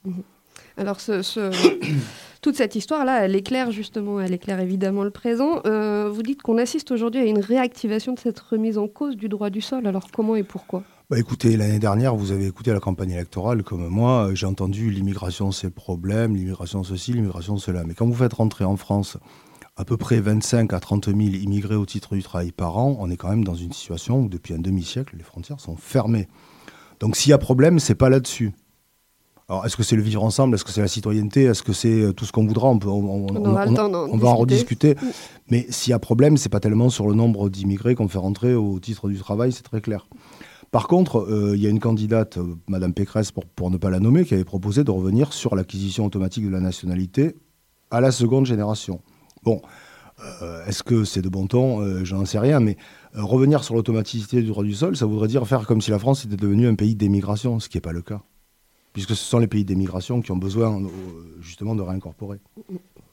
Alors, 0.77 0.98
toute 2.42 2.56
cette 2.56 2.75
histoire-là, 2.75 3.25
elle 3.25 3.36
éclaire 3.36 3.72
justement, 3.72 4.20
elle 4.20 4.34
éclaire 4.34 4.60
évidemment 4.60 5.03
le 5.03 5.12
présent. 5.12 5.62
Euh, 5.65 6.10
vous 6.10 6.24
dites 6.24 6.42
qu'on 6.42 6.58
assiste 6.58 6.92
aujourd'hui 6.92 7.22
à 7.22 7.25
une 7.25 7.39
réactivation 7.39 8.13
de 8.13 8.20
cette 8.20 8.39
remise 8.39 8.77
en 8.77 8.88
cause 8.88 9.15
du 9.15 9.30
droit 9.30 9.50
du 9.50 9.62
sol. 9.62 9.88
Alors, 9.88 10.08
comment 10.12 10.36
et 10.36 10.44
pourquoi? 10.44 10.84
Bah 11.10 11.20
écoutez, 11.20 11.58
l'année 11.58 11.80
dernière, 11.80 12.15
vous 12.15 12.32
avez 12.32 12.48
écouté 12.48 12.72
la 12.72 12.80
campagne 12.80 13.12
électorale 13.12 13.62
comme 13.62 13.88
moi, 13.88 14.30
euh, 14.30 14.36
j'ai 14.36 14.46
entendu 14.46 14.89
l'immigration 14.89 15.51
c'est 15.51 15.70
problème, 15.70 16.36
l'immigration 16.36 16.84
ceci, 16.84 17.13
l'immigration 17.13 17.58
cela. 17.58 17.84
Mais 17.84 17.94
quand 17.94 18.08
vous 18.08 18.15
faites 18.15 18.34
rentrer 18.34 18.63
en 18.63 18.77
France 18.77 19.18
à 19.75 19.86
peu 19.86 19.98
près 19.98 20.20
25 20.20 20.72
à 20.74 20.80
30 20.80 21.08
000 21.08 21.20
immigrés 21.20 21.75
au 21.75 21.86
titre 21.86 22.15
du 22.15 22.24
travail 22.24 22.51
par 22.51 22.77
an, 22.77 22.96
on 23.00 23.12
est 23.12 23.18
quand 23.18 23.30
même 23.30 23.44
dans 23.44 23.56
une 23.56 23.74
situation 23.74 24.22
où 24.22 24.30
depuis 24.30 24.53
un 24.53 24.60
demi-siècle, 24.60 25.15
les 25.18 25.24
frontières 25.24 25.60
sont 25.60 25.75
fermées. 25.75 26.27
Donc 27.00 27.15
s'il 27.15 27.32
y 27.32 27.34
a 27.34 27.38
problème, 27.38 27.80
c'est 27.80 27.96
pas 27.96 28.10
là-dessus. 28.10 28.53
Alors, 29.53 29.67
est-ce 29.67 29.77
que 29.77 29.83
c'est 29.83 29.95
le 29.95 30.01
vivre 30.01 30.24
ensemble? 30.24 30.55
Est-ce 30.55 30.65
que 30.65 30.72
c'est 30.72 30.81
la 30.81 30.88
citoyenneté? 30.88 31.43
Est-ce 31.43 31.62
que 31.62 31.74
c'est 31.74 32.01
euh, 32.01 32.12
tout 32.12 32.25
ce 32.25 32.31
qu'on 32.31 32.48
voudra? 32.48 32.69
On, 32.69 32.79
peut, 32.79 32.88
on, 32.89 33.27
On 33.29 33.45
aura 33.45 33.67
le 33.67 33.75
temps 33.75 33.88
d'en 33.88 34.10
on 34.10 34.17
va 34.17 34.29
en 34.29 34.45
discuter. 34.48 34.93
rediscuter. 34.93 35.17
Mais 35.51 35.67
s'il 35.69 35.91
y 35.91 35.93
a 35.93 36.00
problème, 36.00 36.38
c'est 36.38 36.50
pas 36.50 36.60
tellement 36.60 36.89
sur 36.89 37.07
le 37.07 37.13
nombre 37.13 37.51
d'immigrés 37.51 37.93
qu'on 37.93 38.07
fait 38.07 38.17
rentrer 38.17 38.55
au 38.55 38.79
titre 38.79 39.10
du 39.10 39.19
travail, 39.19 39.51
c'est 39.51 39.62
très 39.62 39.79
clair. 39.79 40.07
Par 40.72 40.88
contre, 40.88 41.19
euh, 41.19 41.55
il 41.55 41.62
y 41.62 41.67
a 41.67 41.69
une 41.69 41.79
candidate, 41.79 42.39
euh, 42.39 42.55
Madame 42.67 42.95
Pécresse, 42.95 43.31
pour, 43.31 43.45
pour 43.45 43.69
ne 43.69 43.77
pas 43.77 43.91
la 43.91 44.00
nommer, 44.00 44.25
qui 44.25 44.33
avait 44.33 44.43
proposé 44.43 44.83
de 44.83 44.89
revenir 44.89 45.33
sur 45.33 45.55
l'acquisition 45.55 46.03
automatique 46.03 46.45
de 46.45 46.50
la 46.50 46.60
nationalité 46.60 47.36
à 47.91 48.01
la 48.01 48.10
seconde 48.12 48.48
génération. 48.48 49.01
Bon, 49.43 49.62
euh, 50.41 50.65
est-ce 50.65 50.81
que 50.81 51.03
c'est 51.03 51.22
de 51.22 51.29
bon 51.29 51.45
ton? 51.45 52.03
Je 52.03 52.15
n'en 52.15 52.25
sais 52.25 52.39
rien, 52.39 52.60
mais 52.60 52.75
revenir 53.13 53.63
sur 53.63 53.75
l'automaticité 53.75 54.41
du 54.41 54.48
droit 54.48 54.63
du 54.63 54.74
sol, 54.74 54.98
ça 54.98 55.05
voudrait 55.05 55.27
dire 55.27 55.45
faire 55.48 55.67
comme 55.67 55.79
si 55.79 55.91
la 55.91 56.00
France 56.00 56.25
était 56.25 56.38
devenue 56.38 56.67
un 56.67 56.74
pays 56.74 56.95
d'émigration, 56.95 57.60
ce 57.60 57.69
qui 57.69 57.77
n'est 57.77 57.81
pas 57.81 57.91
le 57.91 58.01
cas. 58.01 58.22
Puisque 58.94 59.10
ce 59.10 59.16
sont 59.26 59.40
les 59.40 59.48
pays 59.48 59.66
d'émigration 59.66 60.22
qui 60.22 60.32
ont 60.32 60.38
besoin 60.38 60.80
euh, 60.82 60.88
justement 61.42 61.76
de 61.76 61.82
réincorporer. 61.82 62.40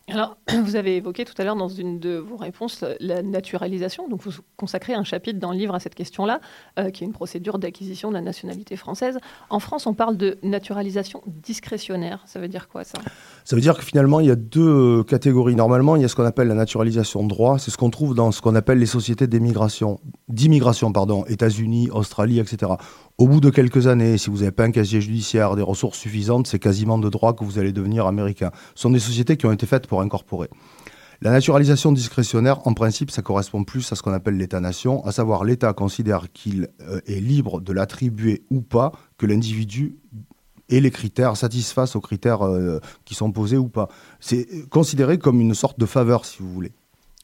Alors, 0.09 0.37
vous 0.65 0.77
avez 0.77 0.97
évoqué 0.97 1.25
tout 1.25 1.35
à 1.39 1.45
l'heure 1.45 1.57
dans 1.57 1.69
une 1.69 1.99
de 1.99 2.17
vos 2.17 2.37
réponses 2.37 2.85
la- 2.99 3.23
naturalisation. 3.23 4.09
Donc, 4.09 4.23
vous 4.23 4.33
consacrez 4.57 4.95
un 4.95 5.05
chapitre 5.05 5.39
dans 5.39 5.53
le 5.53 5.59
livre 5.59 5.75
à 5.75 5.81
cette 5.81 5.95
question-là, 5.95 6.41
euh, 6.79 6.91
qui 6.91 7.05
est 7.05 7.07
une 7.07 7.13
procédure 7.13 7.59
d'acquisition 7.59 8.09
de 8.09 8.15
la 8.15 8.21
nationalité 8.21 8.77
française. 8.77 9.19
En 9.51 9.61
France, 9.61 9.87
on 9.87 9.95
parle 9.95 10.17
de 10.17 10.37
naturalisation 10.43 11.23
discrétionnaire. 11.27 12.23
Ça 12.27 12.41
veut 12.41 12.49
dire 12.49 12.69
quoi, 12.69 12.85
ça? 12.85 12.99
Ça 13.45 13.57
veut 13.57 13.63
dire 13.63 13.77
que 13.77 13.85
finalement, 13.85 14.21
il 14.21 14.27
y 14.27 14.31
a 14.31 14.37
deux 14.37 15.05
catégories. 15.05 15.55
Normalement, 15.55 15.97
il 15.97 16.03
y 16.03 16.05
a 16.05 16.09
ce 16.09 16.17
qu'on 16.17 16.25
appelle 16.25 16.49
la 16.49 16.55
naturalisation 16.55 17.23
de 17.23 17.29
droit. 17.29 17.59
C'est 17.59 17.71
ce 17.71 17.77
qu'on 17.79 17.91
trouve 17.91 18.15
dans 18.15 18.33
ce 18.33 18.43
qu'on 18.43 18.55
appelle 18.55 18.79
les 18.79 18.87
sociétés 18.87 19.27
d'émigration, 19.27 20.01
d'immigration, 20.29 20.93
pardon, 20.93 21.25
États-Unis, 21.27 21.89
Australie, 21.91 22.41
etc. 22.41 22.73
Au 23.21 23.29
bout 23.29 23.43
de 23.43 23.51
quelques 23.51 23.87
années, 23.87 24.17
si 24.17 24.31
vous 24.31 24.39
n'avez 24.39 24.51
pas 24.51 24.65
un 24.65 24.71
casier 24.71 25.03
judiciaire, 25.03 25.55
des 25.55 25.61
ressources 25.61 25.99
suffisantes, 25.99 26.47
c'est 26.47 26.59
quasiment 26.59 26.97
de 26.97 27.11
droit 27.11 27.35
que 27.35 27.45
vous 27.45 27.59
allez 27.59 27.71
devenir 27.71 28.07
américain. 28.07 28.51
Ce 28.75 28.81
sont 28.81 28.89
des 28.89 28.99
sociétés 28.99 29.37
qui 29.37 29.45
ont 29.45 29.53
été 29.53 29.67
faites 29.67 29.87
pour 29.87 30.01
incorporer. 30.01 30.49
La 31.21 31.31
naturalisation 31.31 31.93
discrétionnaire, 31.93 32.67
en 32.67 32.73
principe, 32.73 33.11
ça 33.11 33.21
correspond 33.21 33.63
plus 33.63 33.93
à 33.93 33.95
ce 33.95 34.01
qu'on 34.01 34.15
appelle 34.15 34.39
l'État-nation, 34.39 35.05
à 35.05 35.13
savoir 35.13 35.45
l'État 35.45 35.75
considère 35.75 36.33
qu'il 36.33 36.71
euh, 36.81 37.03
est 37.07 37.21
libre 37.21 37.61
de 37.61 37.75
l'attribuer 37.75 38.43
ou 38.49 38.63
pas, 38.63 38.93
que 39.19 39.27
l'individu 39.27 39.99
et 40.71 40.81
les 40.81 40.91
critères 40.91 41.37
satisfassent 41.37 41.97
aux 41.97 42.01
critères 42.01 42.41
euh, 42.41 42.81
qui 43.05 43.15
sont 43.15 43.33
posés 43.33 43.59
ou 43.59 43.69
pas. 43.69 43.89
C'est 44.21 44.49
considéré 44.71 45.19
comme 45.19 45.43
une 45.43 45.53
sorte 45.53 45.79
de 45.79 45.85
faveur, 45.85 46.25
si 46.25 46.39
vous 46.41 46.51
voulez. 46.51 46.73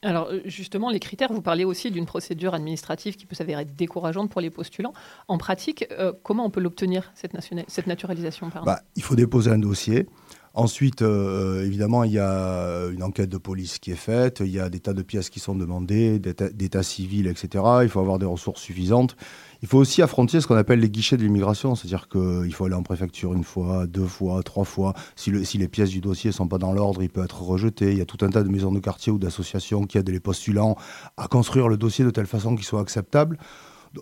Alors, 0.03 0.27
euh, 0.27 0.41
justement, 0.45 0.91
les 0.91 0.99
critères, 0.99 1.33
vous 1.33 1.41
parlez 1.41 1.65
aussi 1.65 1.89
d'une 1.89 2.05
procédure 2.05 2.53
administrative 2.53 3.15
qui 3.15 3.25
peut 3.25 3.35
s'avérer 3.35 3.65
décourageante 3.65 4.29
pour 4.29 4.41
les 4.41 4.51
postulants. 4.51 4.93
En 5.27 5.39
pratique, 5.39 5.87
euh, 5.91 6.13
comment 6.23 6.45
on 6.45 6.49
peut 6.51 6.59
l'obtenir, 6.59 7.11
cette, 7.15 7.35
cette 7.67 7.87
naturalisation 7.87 8.49
Bah, 8.63 8.81
il 8.95 9.01
faut 9.01 9.15
déposer 9.15 9.49
un 9.49 9.57
dossier. 9.57 10.07
Ensuite, 10.53 11.01
euh, 11.01 11.65
évidemment, 11.65 12.03
il 12.03 12.11
y 12.11 12.19
a 12.19 12.87
une 12.91 13.03
enquête 13.03 13.29
de 13.29 13.37
police 13.37 13.79
qui 13.79 13.91
est 13.91 13.95
faite, 13.95 14.41
il 14.43 14.51
y 14.51 14.59
a 14.59 14.69
des 14.69 14.79
tas 14.79 14.93
de 14.93 15.03
pièces 15.03 15.29
qui 15.29 15.39
sont 15.39 15.55
demandées, 15.55 16.19
d'état 16.19 16.83
civil, 16.83 17.27
etc. 17.27 17.63
Il 17.83 17.89
faut 17.89 17.99
avoir 17.99 18.17
des 18.17 18.25
ressources 18.25 18.61
suffisantes. 18.61 19.15
Il 19.61 19.67
faut 19.67 19.77
aussi 19.79 20.01
affronter 20.01 20.39
ce 20.41 20.47
qu'on 20.47 20.55
appelle 20.55 20.79
les 20.79 20.89
guichets 20.89 21.17
de 21.17 21.23
l'immigration, 21.23 21.75
c'est-à-dire 21.75 22.07
qu'il 22.09 22.53
faut 22.53 22.65
aller 22.65 22.75
en 22.75 22.83
préfecture 22.83 23.33
une 23.33 23.43
fois, 23.43 23.87
deux 23.87 24.05
fois, 24.05 24.43
trois 24.43 24.65
fois. 24.65 24.93
Si, 25.15 25.31
le- 25.31 25.43
si 25.43 25.57
les 25.57 25.67
pièces 25.67 25.89
du 25.89 25.99
dossier 26.01 26.29
ne 26.29 26.33
sont 26.33 26.47
pas 26.47 26.57
dans 26.59 26.73
l'ordre, 26.73 27.01
il 27.01 27.09
peut 27.09 27.23
être 27.23 27.41
rejeté. 27.41 27.91
Il 27.91 27.97
y 27.97 28.01
a 28.01 28.05
tout 28.05 28.23
un 28.25 28.29
tas 28.29 28.43
de 28.43 28.49
maisons 28.49 28.71
de 28.71 28.79
quartier 28.79 29.11
ou 29.11 29.17
d'associations 29.17 29.85
qui 29.85 29.97
aident 29.97 30.09
les 30.09 30.19
postulants 30.19 30.75
à 31.17 31.27
construire 31.27 31.67
le 31.69 31.77
dossier 31.77 32.05
de 32.05 32.09
telle 32.11 32.27
façon 32.27 32.55
qu'il 32.55 32.65
soit 32.65 32.81
acceptable. 32.81 33.37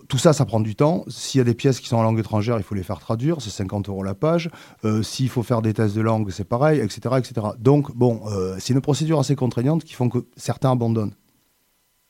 Tout 0.08 0.18
ça, 0.18 0.32
ça 0.34 0.44
prend 0.44 0.60
du 0.60 0.74
temps. 0.74 1.04
S'il 1.08 1.38
y 1.38 1.40
a 1.40 1.44
des 1.44 1.54
pièces 1.54 1.80
qui 1.80 1.88
sont 1.88 1.96
en 1.96 2.02
langue 2.02 2.18
étrangère, 2.18 2.58
il 2.58 2.62
faut 2.64 2.74
les 2.74 2.82
faire 2.82 2.98
traduire, 2.98 3.40
c'est 3.40 3.48
50 3.50 3.88
euros 3.88 4.02
la 4.02 4.14
page. 4.14 4.50
Euh, 4.84 5.02
S'il 5.02 5.30
faut 5.30 5.42
faire 5.42 5.62
des 5.62 5.72
tests 5.72 5.94
de 5.94 6.02
langue, 6.02 6.28
c'est 6.30 6.44
pareil, 6.44 6.80
etc. 6.80 7.14
etc. 7.18 7.46
Donc, 7.58 7.96
bon, 7.96 8.20
euh, 8.26 8.56
c'est 8.58 8.74
une 8.74 8.80
procédure 8.82 9.18
assez 9.20 9.36
contraignante 9.36 9.84
qui 9.84 9.94
font 9.94 10.08
que 10.10 10.26
certains 10.36 10.72
abandonnent. 10.72 11.14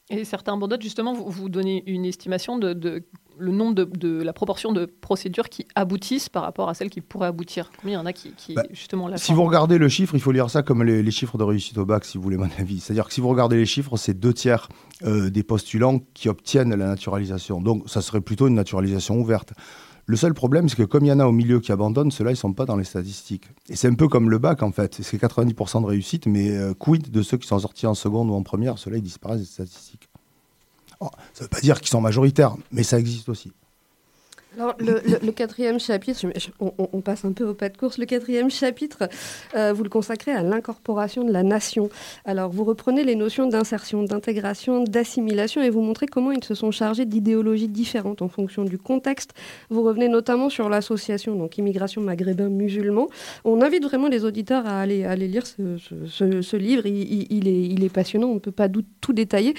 Et 0.09 0.25
certains 0.25 0.55
abandonnent, 0.55 0.81
justement, 0.83 1.13
vous, 1.15 1.29
vous 1.29 1.49
donnez 1.49 1.83
une 1.87 2.05
estimation 2.05 2.59
de, 2.59 2.73
de- 2.73 3.03
le 3.39 3.53
nombre 3.53 3.75
de, 3.75 3.85
de 3.85 4.23
la 4.23 4.33
proportion 4.33 4.73
de 4.73 4.87
procédures 4.87 5.49
qui 5.51 5.67
aboutissent 5.75 6.29
par 6.31 6.43
rapport 6.45 6.69
à 6.71 6.75
celles 6.75 6.89
qui 6.89 7.01
pourraient 7.03 7.27
aboutir. 7.27 7.71
Combien 7.81 7.97
il 7.99 8.01
y 8.01 8.03
en 8.03 8.07
a 8.07 8.13
qui, 8.15 8.33
qui 8.33 8.55
Bah, 8.55 8.63
justement, 8.71 9.09
la 9.09 9.19
Si 9.19 9.33
vous 9.35 9.43
regardez 9.45 9.77
le 9.79 9.89
chiffre, 9.91 10.15
il 10.15 10.21
faut 10.21 10.33
lire 10.33 10.49
ça 10.49 10.63
comme 10.63 10.83
les, 10.85 11.03
les 11.03 11.11
chiffres 11.11 11.37
de 11.37 11.43
réussite 11.43 11.77
au 11.77 11.85
bac, 11.85 12.05
si 12.07 12.17
vous 12.17 12.23
voulez 12.23 12.37
mon 12.39 12.49
avis. 12.59 12.81
C'est-à-dire 12.81 13.07
que 13.09 13.13
si 13.13 13.21
vous 13.21 13.29
regardez 13.29 13.57
les 13.57 13.67
chiffres, 13.67 13.97
c'est 13.99 14.15
deux 14.15 14.33
tiers 14.33 14.69
euh, 15.03 15.29
des 15.29 15.43
postulants 15.43 15.99
qui 16.15 16.29
obtiennent 16.31 16.75
la 16.75 16.87
naturalisation. 16.87 17.61
Donc, 17.61 17.89
ça 17.91 18.01
serait 18.01 18.21
plutôt 18.23 18.47
une 18.49 18.55
naturalisation 18.55 19.17
ouverte. 19.21 19.53
Le 20.09 20.17
seul 20.17 20.35
problème, 20.35 20.69
c'est 20.69 20.77
que 20.77 20.85
comme 20.85 21.05
il 21.05 21.09
y 21.09 21.13
en 21.13 21.19
a 21.19 21.27
au 21.27 21.33
milieu 21.33 21.59
qui 21.59 21.73
abandonnent, 21.73 22.13
ceux-là, 22.13 22.31
ils 22.31 22.35
ne 22.35 22.39
sont 22.39 22.53
pas 22.53 22.65
dans 22.65 22.77
les 22.77 22.85
statistiques. 22.85 23.49
Et 23.69 23.75
c'est 23.75 23.89
un 23.89 23.95
peu 23.95 24.07
comme 24.07 24.31
le 24.31 24.39
bac, 24.39 24.63
en 24.63 24.71
fait. 24.71 24.99
C'est 25.03 25.21
90% 25.21 25.83
de 25.83 25.87
réussite, 25.87 26.27
mais 26.27 26.57
euh, 26.57 26.75
quid 26.75 27.11
de 27.11 27.23
ceux 27.23 27.37
qui 27.37 27.49
sont 27.49 27.59
sortis 27.59 27.89
en 27.89 27.95
seconde 27.95 28.31
ou 28.31 28.35
en 28.35 28.43
première? 28.45 28.79
Ceux-là, 28.79 28.99
ils 28.99 29.03
disparaissent 29.03 29.41
des 29.41 29.47
statistiques. 29.47 30.09
Oh, 31.01 31.09
ça 31.35 31.41
ne 31.41 31.45
veut 31.47 31.49
pas 31.49 31.61
dire 31.61 31.81
qu'ils 31.81 31.91
sont 31.91 32.01
majoritaires, 32.01 32.55
mais 32.71 32.85
ça 32.85 33.01
existe 33.01 33.29
aussi. 33.29 33.53
Alors, 34.57 34.75
le, 34.79 35.33
quatrième 35.33 35.79
chapitre, 35.79 36.27
on, 36.61 37.01
passe 37.03 37.27
un 37.27 37.33
peu 37.33 37.45
au 37.45 37.53
pas 37.53 37.69
de 37.69 37.77
course. 37.77 37.99
Le 37.99 38.07
quatrième 38.07 38.51
chapitre, 38.51 39.07
euh, 39.55 39.75
vous 39.75 39.83
le 39.83 39.91
consacrez 39.91 40.33
à 40.33 40.43
l'incorporation 40.43 41.25
de 41.25 41.33
la 41.33 41.43
nation. 41.43 41.91
Alors, 42.25 42.51
vous 42.51 42.65
reprenez 42.65 43.05
les 43.05 43.17
notions 43.17 43.49
d'insertion, 43.49 44.03
d'intégration, 44.03 44.83
d'assimilation 44.83 45.61
et 45.61 45.69
vous 45.69 45.83
montrez 45.83 46.07
comment 46.07 46.33
ils 46.33 46.43
se 46.43 46.55
sont 46.55 46.71
chargés 46.71 47.05
d'idéologies 47.05 47.69
différentes 47.69 48.23
en 48.23 48.29
fonction 48.29 48.65
du 48.65 48.79
contexte. 48.79 49.35
Vous 49.69 49.83
revenez 49.83 50.09
notamment 50.09 50.49
sur 50.49 50.71
l'association, 50.71 51.35
donc 51.37 51.59
immigration 51.59 52.01
maghrébin 52.01 52.49
musulman. 52.49 53.09
On 53.45 53.61
invite 53.61 53.85
vraiment 53.85 54.09
les 54.09 54.25
auditeurs 54.25 54.67
à 54.67 54.81
aller, 54.81 55.05
lire 55.29 55.47
ce, 55.47 56.57
livre. 56.57 56.87
Il, 56.87 57.85
est, 57.85 57.93
passionnant, 57.93 58.29
on 58.29 58.35
ne 58.35 58.39
peut 58.39 58.53
pas 58.53 58.71
tout 58.71 59.13
détailler. 59.13 59.53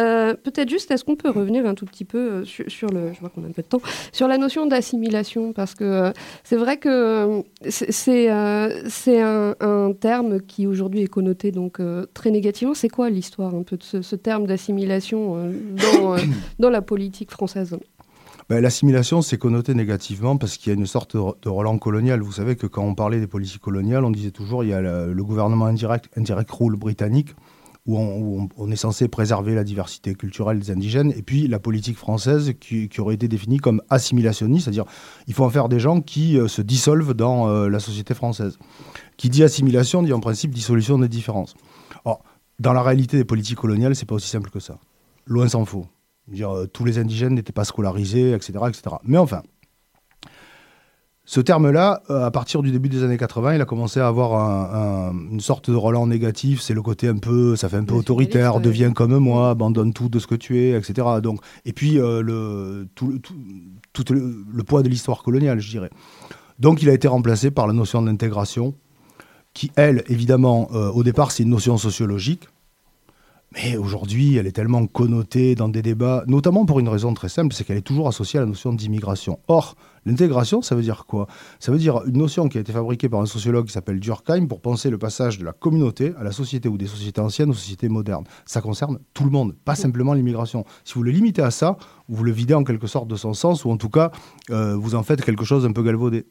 Euh, 0.00 0.34
Peut-être 0.34 0.68
juste, 0.68 0.90
est-ce 0.90 1.04
qu'on 1.04 1.16
peut 1.16 1.30
revenir 1.30 1.66
un 1.66 1.74
tout 1.74 1.86
petit 1.86 2.04
peu 2.04 2.18
euh, 2.18 2.44
sur, 2.44 2.68
sur 2.68 2.88
le, 2.88 3.12
je 3.12 3.20
vois 3.20 3.28
qu'on 3.28 3.44
a 3.44 3.46
un 3.46 3.52
peu 3.52 3.62
de 3.62 3.68
temps, 3.68 3.82
sur 4.12 4.26
la 4.26 4.38
notion 4.40 4.66
d'assimilation, 4.66 5.52
parce 5.52 5.74
que 5.74 5.84
euh, 5.84 6.12
c'est 6.42 6.56
vrai 6.56 6.78
que 6.78 6.88
euh, 6.88 7.42
c'est 7.68 8.30
euh, 8.30 9.54
un, 9.60 9.88
un 9.88 9.92
terme 9.92 10.40
qui 10.40 10.66
aujourd'hui 10.66 11.02
est 11.02 11.08
connoté 11.08 11.52
donc 11.52 11.80
euh, 11.80 12.06
très 12.14 12.30
négativement. 12.30 12.74
C'est 12.74 12.88
quoi 12.88 13.10
l'histoire 13.10 13.54
un 13.54 13.62
peu 13.62 13.76
de 13.76 13.82
ce, 13.82 14.02
ce 14.02 14.16
terme 14.16 14.46
d'assimilation 14.46 15.36
dans, 15.92 16.16
dans 16.58 16.70
la 16.70 16.82
politique 16.82 17.30
française? 17.30 17.76
Ben, 18.48 18.60
L'assimilation, 18.60 19.22
c'est 19.22 19.38
connoté 19.38 19.74
négativement 19.74 20.36
parce 20.36 20.56
qu'il 20.56 20.72
y 20.72 20.74
a 20.74 20.78
une 20.78 20.86
sorte 20.86 21.16
de, 21.16 21.22
de 21.42 21.48
relent 21.48 21.78
colonial. 21.78 22.20
Vous 22.20 22.32
savez 22.32 22.56
que 22.56 22.66
quand 22.66 22.82
on 22.82 22.94
parlait 22.96 23.20
des 23.20 23.28
politiques 23.28 23.62
coloniales, 23.62 24.04
on 24.04 24.10
disait 24.10 24.32
toujours 24.32 24.64
il 24.64 24.70
y 24.70 24.72
a 24.72 24.80
le, 24.80 25.12
le 25.12 25.24
gouvernement 25.24 25.66
indirect, 25.66 26.10
indirect 26.16 26.50
rule 26.50 26.74
britannique, 26.74 27.28
où, 27.86 28.48
on, 28.56 28.70
est 28.70 28.76
censé 28.76 29.08
préserver 29.08 29.54
la 29.54 29.64
diversité 29.64 30.14
culturelle 30.14 30.58
des 30.58 30.70
indigènes, 30.70 31.12
et 31.16 31.22
puis 31.22 31.48
la 31.48 31.58
politique 31.58 31.96
française 31.96 32.52
qui, 32.60 32.88
aurait 32.98 33.14
été 33.14 33.28
définie 33.28 33.58
comme 33.58 33.82
assimilationniste, 33.88 34.64
c'est-à-dire 34.64 34.84
il 35.26 35.34
faut 35.34 35.44
en 35.44 35.50
faire 35.50 35.68
des 35.68 35.80
gens 35.80 36.00
qui 36.00 36.38
euh, 36.38 36.46
se 36.46 36.62
dissolvent 36.62 37.14
dans 37.14 37.48
euh, 37.48 37.68
la 37.68 37.80
société 37.80 38.14
française. 38.14 38.58
Qui 39.16 39.28
dit 39.28 39.42
assimilation 39.42 40.02
dit 40.02 40.12
en 40.12 40.20
principe 40.20 40.52
dissolution 40.52 40.98
des 40.98 41.08
différences. 41.08 41.54
Or, 42.04 42.22
dans 42.58 42.72
la 42.72 42.82
réalité 42.82 43.16
des 43.16 43.24
politiques 43.24 43.58
coloniales, 43.58 43.96
c'est 43.96 44.06
pas 44.06 44.14
aussi 44.14 44.28
simple 44.28 44.50
que 44.50 44.60
ça. 44.60 44.78
Loin 45.26 45.48
s'en 45.48 45.64
faut. 45.64 45.86
Dire, 46.28 46.50
euh, 46.50 46.66
tous 46.66 46.84
les 46.84 46.98
indigènes 46.98 47.34
n'étaient 47.34 47.52
pas 47.52 47.64
scolarisés, 47.64 48.32
etc., 48.32 48.52
etc. 48.68 48.96
Mais 49.04 49.18
enfin, 49.18 49.42
Ce 51.32 51.38
terme-là, 51.40 52.02
euh, 52.10 52.24
à 52.26 52.32
partir 52.32 52.60
du 52.60 52.72
début 52.72 52.88
des 52.88 53.04
années 53.04 53.16
80, 53.16 53.54
il 53.54 53.60
a 53.60 53.64
commencé 53.64 54.00
à 54.00 54.08
avoir 54.08 54.34
un- 54.34 55.10
un- 55.12 55.30
une 55.30 55.38
sorte 55.38 55.70
de 55.70 55.76
relan 55.76 56.08
négatif. 56.08 56.60
C'est 56.60 56.74
le 56.74 56.82
côté 56.82 57.06
un 57.06 57.18
peu, 57.18 57.54
ça 57.54 57.68
fait 57.68 57.76
un 57.76 57.84
peu 57.84 57.94
autoritaire, 57.94 58.56
ouais. 58.56 58.62
deviens 58.62 58.90
comme 58.92 59.16
moi, 59.18 59.50
abandonne 59.50 59.92
tout 59.92 60.08
de 60.08 60.18
ce 60.18 60.26
que 60.26 60.34
tu 60.34 60.58
es, 60.58 60.70
etc. 60.76 61.06
Donc, 61.22 61.40
et 61.64 61.72
puis 61.72 62.00
euh, 62.00 62.20
le, 62.20 62.88
tout, 62.96 63.06
le- 63.06 63.20
tout, 63.20 63.34
tout 63.92 64.12
le, 64.12 64.44
le 64.52 64.62
poids 64.64 64.82
de 64.82 64.88
l'histoire 64.88 65.22
coloniale, 65.22 65.60
je 65.60 65.70
dirais. 65.70 65.90
Donc, 66.58 66.82
il 66.82 66.90
a 66.90 66.94
été 66.94 67.06
remplacé 67.06 67.52
par 67.52 67.68
la 67.68 67.74
notion 67.74 68.02
d'intégration, 68.02 68.74
qui, 69.54 69.70
elle, 69.76 70.02
évidemment, 70.08 70.68
euh, 70.74 70.90
au 70.90 71.04
départ, 71.04 71.30
c'est 71.30 71.44
une 71.44 71.50
notion 71.50 71.78
sociologique. 71.78 72.48
Mais 73.52 73.76
aujourd'hui, 73.76 74.36
elle 74.36 74.46
est 74.46 74.52
tellement 74.52 74.86
connotée 74.86 75.56
dans 75.56 75.68
des 75.68 75.82
débats, 75.82 76.22
notamment 76.28 76.64
pour 76.66 76.78
une 76.78 76.88
raison 76.88 77.14
très 77.14 77.28
simple, 77.28 77.52
c'est 77.52 77.64
qu'elle 77.64 77.78
est 77.78 77.82
toujours 77.82 78.06
associée 78.06 78.38
à 78.38 78.42
la 78.42 78.46
notion 78.46 78.72
d'immigration. 78.72 79.40
Or, 79.48 79.74
l'intégration, 80.06 80.62
ça 80.62 80.76
veut 80.76 80.82
dire 80.82 81.04
quoi? 81.04 81.26
Ça 81.58 81.72
veut 81.72 81.78
dire 81.78 82.00
une 82.06 82.18
notion 82.18 82.48
qui 82.48 82.58
a 82.58 82.60
été 82.60 82.72
fabriquée 82.72 83.08
par 83.08 83.20
un 83.20 83.26
sociologue 83.26 83.66
qui 83.66 83.72
s'appelle 83.72 83.98
Durkheim 83.98 84.46
pour 84.46 84.60
penser 84.60 84.88
le 84.88 84.98
passage 84.98 85.38
de 85.38 85.44
la 85.44 85.52
communauté 85.52 86.12
à 86.16 86.22
la 86.22 86.30
société 86.30 86.68
ou 86.68 86.78
des 86.78 86.86
sociétés 86.86 87.20
anciennes 87.20 87.50
aux 87.50 87.54
sociétés 87.54 87.88
modernes. 87.88 88.24
Ça 88.46 88.60
concerne 88.60 89.00
tout 89.14 89.24
le 89.24 89.30
monde, 89.30 89.56
pas 89.64 89.74
simplement 89.74 90.14
l'immigration. 90.14 90.64
Si 90.84 90.94
vous 90.94 91.02
le 91.02 91.10
limitez 91.10 91.42
à 91.42 91.50
ça, 91.50 91.76
vous 92.08 92.22
le 92.22 92.30
videz 92.30 92.54
en 92.54 92.62
quelque 92.62 92.86
sorte 92.86 93.08
de 93.08 93.16
son 93.16 93.34
sens, 93.34 93.64
ou 93.64 93.70
en 93.72 93.76
tout 93.76 93.90
cas, 93.90 94.12
euh, 94.50 94.76
vous 94.76 94.94
en 94.94 95.02
faites 95.02 95.24
quelque 95.24 95.44
chose 95.44 95.64
d'un 95.64 95.72
peu 95.72 95.82
galvaudé. 95.82 96.24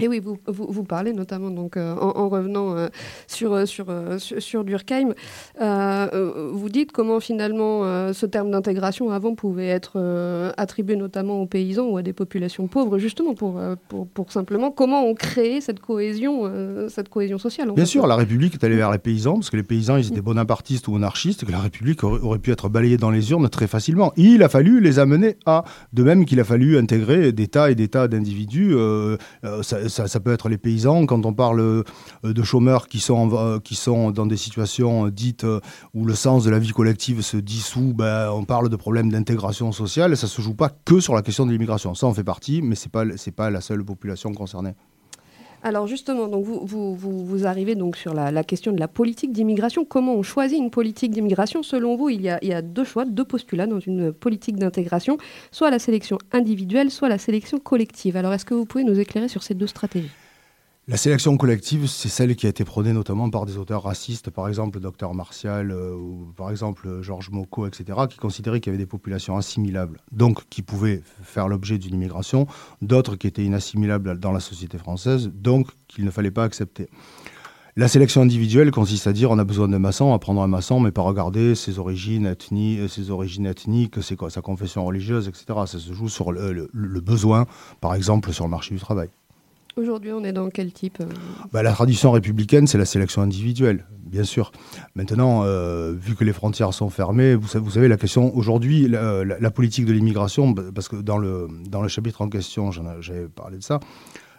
Et 0.00 0.08
oui, 0.08 0.18
vous, 0.18 0.36
vous, 0.48 0.66
vous 0.68 0.82
parlez 0.82 1.12
notamment, 1.12 1.50
donc, 1.50 1.76
euh, 1.76 1.94
en, 1.94 2.18
en 2.18 2.28
revenant 2.28 2.74
euh, 2.76 2.88
sur, 3.28 3.52
euh, 3.52 3.64
sur, 3.64 3.86
sur, 4.18 4.42
sur 4.42 4.64
Durkheim, 4.64 5.14
euh, 5.60 6.50
vous 6.52 6.68
dites 6.68 6.90
comment 6.90 7.20
finalement 7.20 7.82
ce 8.12 8.26
terme 8.26 8.50
d'intégration 8.50 9.10
avant 9.10 9.34
pouvait 9.34 9.68
être 9.68 10.52
attribué 10.56 10.96
notamment 10.96 11.40
aux 11.40 11.46
paysans 11.46 11.86
ou 11.86 11.96
à 11.96 12.02
des 12.02 12.12
populations 12.12 12.66
pauvres, 12.66 12.98
justement 12.98 13.34
pour, 13.34 13.60
pour, 13.88 14.08
pour 14.08 14.32
simplement 14.32 14.70
comment 14.72 15.04
on 15.04 15.14
crée 15.14 15.60
cette 15.60 15.80
cohésion, 15.80 16.50
cette 16.88 17.08
cohésion 17.08 17.38
sociale. 17.38 17.70
en 17.70 17.74
Bien 17.74 17.84
fait. 17.84 17.90
sûr, 17.90 18.06
la 18.06 18.16
République 18.16 18.54
est 18.54 18.64
allée 18.64 18.76
vers 18.76 18.90
les 18.90 18.98
paysans, 18.98 19.34
parce 19.34 19.50
que 19.50 19.56
les 19.56 19.62
paysans, 19.62 19.96
ils 19.96 20.08
étaient 20.08 20.20
bonapartistes 20.20 20.88
ou 20.88 20.96
anarchistes, 20.96 21.44
que 21.44 21.52
la 21.52 21.60
République 21.60 22.02
aurait, 22.02 22.20
aurait 22.20 22.38
pu 22.38 22.50
être 22.50 22.68
balayée 22.68 22.96
dans 22.96 23.10
les 23.10 23.30
urnes 23.30 23.48
très 23.48 23.66
facilement. 23.68 24.12
Il 24.16 24.42
a 24.42 24.48
fallu 24.48 24.80
les 24.80 24.98
amener 24.98 25.36
à, 25.46 25.64
de 25.92 26.02
même 26.02 26.24
qu'il 26.24 26.40
a 26.40 26.44
fallu 26.44 26.78
intégrer 26.78 27.32
des 27.32 27.46
tas 27.46 27.70
et 27.70 27.74
des 27.74 27.88
tas 27.88 28.08
d'individus. 28.08 28.74
ça, 29.62 29.83
ça- 29.88 30.20
peut 30.20 30.32
être 30.32 30.48
les 30.48 30.58
paysans, 30.58 31.06
quand 31.06 31.26
on 31.26 31.34
parle 31.34 31.60
euh, 31.60 31.82
de 32.24 32.42
chômeurs 32.42 32.88
qui 32.88 32.98
sont, 33.00 33.30
euh, 33.34 33.58
qui 33.58 33.74
sont 33.74 34.10
dans 34.10 34.26
des 34.26 34.36
situations 34.36 35.06
euh, 35.06 35.10
dites 35.10 35.46
où 35.94 36.04
le 36.06 36.14
sens 36.14 36.44
de 36.44 36.50
la 36.50 36.58
vie 36.58 36.70
collective 36.70 37.20
se 37.22 37.36
dissout, 37.36 37.92
ben, 37.94 38.30
on 38.30 38.44
parle 38.44 38.68
de 38.68 38.76
problèmes 38.76 39.10
d'intégration 39.10 39.72
sociale. 39.72 40.16
Ça 40.16 40.26
se 40.26 40.40
joue 40.42 40.54
pas 40.54 40.70
que 40.84 41.00
sur 41.00 41.14
la 41.14 41.22
question 41.22 41.44
de 41.46 41.52
l'immigration. 41.52 41.94
Ça 41.94 42.06
en 42.06 42.14
fait 42.14 42.24
partie, 42.24 42.62
mais 42.62 42.76
pas, 42.90 43.04
c'est 43.16 43.32
pas 43.32 43.50
la 43.50 43.60
seule 43.60 43.84
population 43.84 44.32
concernée. 44.32 44.74
Alors 45.66 45.86
justement, 45.86 46.28
donc 46.28 46.44
vous, 46.44 46.94
vous, 46.94 47.46
arrivez 47.46 47.74
donc 47.74 47.96
sur 47.96 48.12
la, 48.12 48.44
question 48.44 48.70
de 48.70 48.78
la 48.78 48.86
politique 48.86 49.32
d'immigration. 49.32 49.86
Comment 49.86 50.14
on 50.14 50.22
choisit 50.22 50.58
une 50.58 50.70
politique 50.70 51.10
d'immigration 51.10 51.62
Selon 51.62 51.96
vous, 51.96 52.10
il 52.10 52.20
y 52.20 52.28
a 52.28 52.60
deux 52.60 52.84
choix, 52.84 53.06
deux 53.06 53.24
postulats 53.24 53.66
dans 53.66 53.80
une 53.80 54.12
politique 54.12 54.56
d'intégration, 54.56 55.16
soit 55.52 55.70
la 55.70 55.78
sélection 55.78 56.18
individuelle, 56.32 56.90
soit 56.90 57.08
la 57.08 57.16
sélection 57.16 57.58
collective. 57.58 58.14
Alors 58.18 58.34
est-ce 58.34 58.44
que 58.44 58.52
vous 58.52 58.66
pouvez 58.66 58.84
nous 58.84 59.00
éclairer 59.00 59.28
sur 59.28 59.42
ces 59.42 59.54
deux 59.54 59.66
stratégies? 59.66 60.10
La 60.86 60.98
sélection 60.98 61.34
collective, 61.38 61.86
c'est 61.86 62.10
celle 62.10 62.36
qui 62.36 62.44
a 62.44 62.50
été 62.50 62.62
prônée 62.62 62.92
notamment 62.92 63.30
par 63.30 63.46
des 63.46 63.56
auteurs 63.56 63.84
racistes, 63.84 64.28
par 64.28 64.48
exemple 64.48 64.76
le 64.76 64.82
docteur 64.82 65.14
Martial 65.14 65.70
euh, 65.70 65.94
ou 65.94 66.30
par 66.36 66.50
exemple 66.50 66.86
euh, 66.86 67.02
Georges 67.02 67.30
Mocco, 67.30 67.66
etc., 67.66 68.00
qui 68.10 68.18
considéraient 68.18 68.60
qu'il 68.60 68.70
y 68.70 68.74
avait 68.74 68.84
des 68.84 68.86
populations 68.86 69.38
assimilables, 69.38 69.98
donc 70.12 70.46
qui 70.50 70.60
pouvaient 70.60 71.00
faire 71.22 71.48
l'objet 71.48 71.78
d'une 71.78 71.94
immigration, 71.94 72.46
d'autres 72.82 73.16
qui 73.16 73.26
étaient 73.26 73.44
inassimilables 73.44 74.18
dans 74.18 74.30
la 74.30 74.40
société 74.40 74.76
française, 74.76 75.30
donc 75.32 75.68
qu'il 75.88 76.04
ne 76.04 76.10
fallait 76.10 76.30
pas 76.30 76.44
accepter. 76.44 76.90
La 77.76 77.88
sélection 77.88 78.20
individuelle 78.20 78.70
consiste 78.70 79.06
à 79.06 79.14
dire 79.14 79.30
on 79.30 79.38
a 79.38 79.44
besoin 79.44 79.68
d'un 79.68 79.78
maçon, 79.78 80.04
on 80.04 80.10
va 80.10 80.18
prendre 80.18 80.42
un 80.42 80.48
maçon, 80.48 80.80
mais 80.80 80.92
pas 80.92 81.00
regarder 81.00 81.54
ses 81.54 81.78
origines, 81.78 82.26
euh, 82.26 83.50
ethniques, 83.50 84.02
sa 84.02 84.42
confession 84.42 84.84
religieuse, 84.84 85.28
etc. 85.28 85.44
Ça 85.64 85.78
se 85.78 85.94
joue 85.94 86.10
sur 86.10 86.30
le 86.30 87.00
besoin, 87.00 87.46
par 87.80 87.94
exemple 87.94 88.34
sur 88.34 88.44
le 88.44 88.50
marché 88.50 88.74
du 88.74 88.80
travail. 88.82 89.08
Aujourd'hui, 89.76 90.12
on 90.12 90.22
est 90.22 90.32
dans 90.32 90.50
quel 90.50 90.72
type 90.72 90.98
euh, 91.00 91.06
Bah, 91.52 91.62
la 91.62 91.72
tradition 91.72 92.12
républicaine, 92.12 92.66
c'est 92.66 92.78
la 92.78 92.84
sélection 92.84 93.22
individuelle, 93.22 93.86
bien 94.06 94.22
sûr. 94.22 94.52
Maintenant, 94.94 95.42
euh, 95.44 95.92
vu 95.92 96.14
que 96.14 96.22
les 96.22 96.32
frontières 96.32 96.72
sont 96.72 96.90
fermées, 96.90 97.34
vous 97.34 97.48
savez, 97.48 97.88
la 97.88 97.96
question 97.96 98.34
aujourd'hui, 98.36 98.88
la, 98.88 99.24
la 99.24 99.50
politique 99.50 99.86
de 99.86 99.92
l'immigration, 99.92 100.50
bah, 100.50 100.62
parce 100.74 100.88
que 100.88 100.96
dans 100.96 101.18
le, 101.18 101.48
dans 101.68 101.82
le 101.82 101.88
chapitre 101.88 102.22
en 102.22 102.28
question, 102.28 102.70
j'avais 102.70 103.26
parlé 103.26 103.58
de 103.58 103.62
ça, 103.62 103.80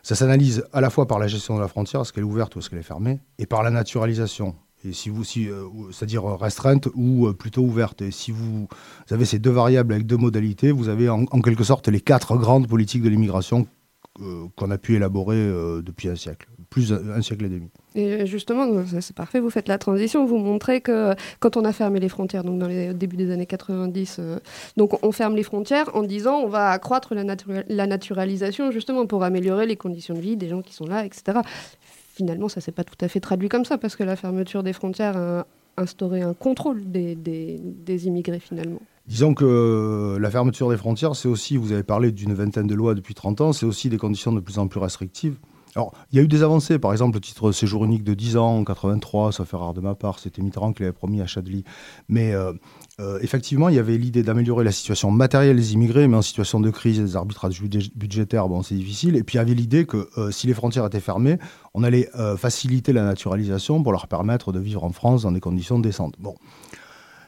ça 0.03 0.15
s'analyse 0.15 0.63
à 0.71 0.81
la 0.81 0.89
fois 0.89 1.07
par 1.07 1.19
la 1.19 1.27
gestion 1.27 1.55
de 1.55 1.61
la 1.61 1.67
frontière, 1.67 2.01
est-ce 2.01 2.13
qu'elle 2.13 2.23
est 2.23 2.27
ouverte 2.27 2.55
ou 2.55 2.59
est-ce 2.59 2.69
qu'elle 2.69 2.79
est 2.79 2.83
fermée, 2.83 3.19
et 3.37 3.45
par 3.45 3.63
la 3.63 3.71
naturalisation. 3.71 4.55
Et 4.87 4.93
si 4.93 5.09
vous, 5.09 5.23
euh, 5.37 5.67
c'est-à-dire 5.91 6.23
restreinte 6.25 6.87
ou 6.93 7.27
euh, 7.27 7.33
plutôt 7.33 7.61
ouverte. 7.61 8.03
Et 8.03 8.11
si 8.11 8.31
vous, 8.31 8.67
avez 9.09 9.25
ces 9.25 9.39
deux 9.39 9.49
variables 9.49 9.93
avec 9.93 10.05
deux 10.05 10.17
modalités, 10.17 10.71
vous 10.71 10.89
avez 10.89 11.09
en, 11.09 11.25
quelque 11.25 11.63
sorte 11.63 11.87
les 11.87 12.01
quatre 12.01 12.37
grandes 12.37 12.67
politiques 12.67 13.01
de 13.01 13.09
l'immigration 13.09 13.61
euh, 13.61 13.65
qu'on 14.55 14.71
a 14.71 14.77
pu 14.77 14.95
élaborer 14.95 15.35
euh, 15.35 15.81
depuis 15.81 16.07
un 16.07 16.15
siècle, 16.15 16.47
plus 16.69 16.93
un, 16.93 17.21
siècle 17.21 17.45
et 17.45 17.49
demi. 17.49 17.69
Et 17.95 18.25
justement, 18.25 18.65
donc, 18.65 18.87
ça, 18.87 19.01
c'est 19.01 19.15
parfait, 19.15 19.39
vous 19.39 19.49
faites 19.49 19.67
la 19.67 19.77
transition, 19.77 20.25
vous 20.25 20.37
montrez 20.37 20.79
que 20.81 21.13
quand 21.39 21.57
on 21.57 21.65
a 21.65 21.73
fermé 21.73 21.99
les 21.99 22.07
frontières, 22.09 22.43
donc 22.43 22.57
dans 22.59 22.67
les 22.67 22.93
débuts 22.93 23.17
des 23.17 23.31
années 23.31 23.45
90, 23.45 24.17
euh, 24.19 24.39
donc 24.77 25.03
on 25.03 25.11
ferme 25.11 25.35
les 25.35 25.43
frontières 25.43 25.89
en 25.95 26.03
disant 26.03 26.39
on 26.39 26.47
va 26.47 26.69
accroître 26.69 27.13
la, 27.13 27.23
natura- 27.23 27.63
la 27.67 27.87
naturalisation 27.87 28.71
justement 28.71 29.05
pour 29.05 29.23
améliorer 29.23 29.65
les 29.65 29.75
conditions 29.75 30.13
de 30.13 30.19
vie 30.21 30.37
des 30.37 30.47
gens 30.47 30.61
qui 30.61 30.73
sont 30.73 30.85
là, 30.85 31.05
etc. 31.05 31.39
Finalement, 32.13 32.47
ça 32.47 32.61
s'est 32.61 32.71
pas 32.71 32.83
tout 32.85 32.95
à 33.01 33.07
fait 33.09 33.19
traduit 33.19 33.49
comme 33.49 33.65
ça 33.65 33.77
parce 33.77 33.95
que 33.97 34.03
la 34.03 34.15
fermeture 34.15 34.63
des 34.63 34.71
frontières 34.73 35.17
a 35.17 35.45
instauré 35.77 36.21
un 36.21 36.33
contrôle 36.33 36.89
des- 36.89 37.15
des 37.15 38.07
immigrés 38.07 38.39
finalement. 38.39 38.79
Disons 39.07 39.35
que 39.35 39.45
euh, 39.45 40.19
la 40.19 40.31
fermeture 40.31 40.69
des 40.69 40.77
frontières, 40.77 41.15
c'est 41.15 41.27
aussi, 41.27 41.57
vous 41.57 41.71
avez 41.71 41.83
parlé 41.83 42.11
d'une 42.11 42.33
vingtaine 42.33 42.65
de 42.65 42.73
lois 42.73 42.95
depuis 42.95 43.13
30 43.13 43.41
ans, 43.41 43.53
c'est 43.53 43.65
aussi 43.65 43.89
des 43.89 43.97
conditions 43.97 44.31
de 44.31 44.39
plus 44.39 44.57
en 44.57 44.67
plus 44.67 44.79
restrictives. 44.79 45.37
Alors, 45.75 45.91
il 46.11 46.17
y 46.17 46.21
a 46.21 46.23
eu 46.23 46.27
des 46.29 46.41
avancées, 46.41 46.79
par 46.79 46.93
exemple, 46.93 47.15
le 47.15 47.21
titre 47.21 47.51
séjour 47.51 47.83
unique 47.83 48.03
de 48.03 48.13
10 48.13 48.37
ans 48.37 48.57
en 48.59 48.63
83, 48.63 49.33
ça 49.33 49.43
fait 49.43 49.57
rare 49.57 49.73
de 49.73 49.81
ma 49.81 49.93
part, 49.93 50.19
c'était 50.19 50.41
Mitterrand 50.41 50.71
qui 50.71 50.83
l'avait 50.83 50.93
promis 50.93 51.21
à 51.21 51.27
Chadli. 51.27 51.65
Mais 52.07 52.33
euh, 52.33 52.53
euh, 53.01 53.19
effectivement, 53.21 53.67
il 53.67 53.75
y 53.75 53.79
avait 53.79 53.97
l'idée 53.97 54.23
d'améliorer 54.23 54.63
la 54.63 54.71
situation 54.71 55.11
matérielle 55.11 55.57
des 55.57 55.73
immigrés, 55.73 56.07
mais 56.07 56.15
en 56.15 56.21
situation 56.21 56.61
de 56.61 56.69
crise, 56.69 56.99
des 57.01 57.15
arbitrages 57.17 57.61
budgé- 57.61 57.91
budgétaires, 57.93 58.47
bon, 58.47 58.63
c'est 58.63 58.75
difficile. 58.75 59.17
Et 59.17 59.23
puis, 59.23 59.35
il 59.35 59.39
y 59.39 59.41
avait 59.41 59.53
l'idée 59.53 59.85
que 59.85 60.09
si 60.31 60.47
les 60.47 60.53
frontières 60.53 60.85
étaient 60.85 61.01
fermées, 61.01 61.37
on 61.73 61.83
allait 61.83 62.09
faciliter 62.37 62.93
la 62.93 63.03
naturalisation 63.03 63.83
pour 63.83 63.91
leur 63.91 64.07
permettre 64.07 64.53
de 64.53 64.59
vivre 64.59 64.83
en 64.85 64.93
France 64.93 65.23
dans 65.23 65.33
des 65.33 65.41
conditions 65.41 65.77
décentes. 65.77 66.15
Bon. 66.19 66.35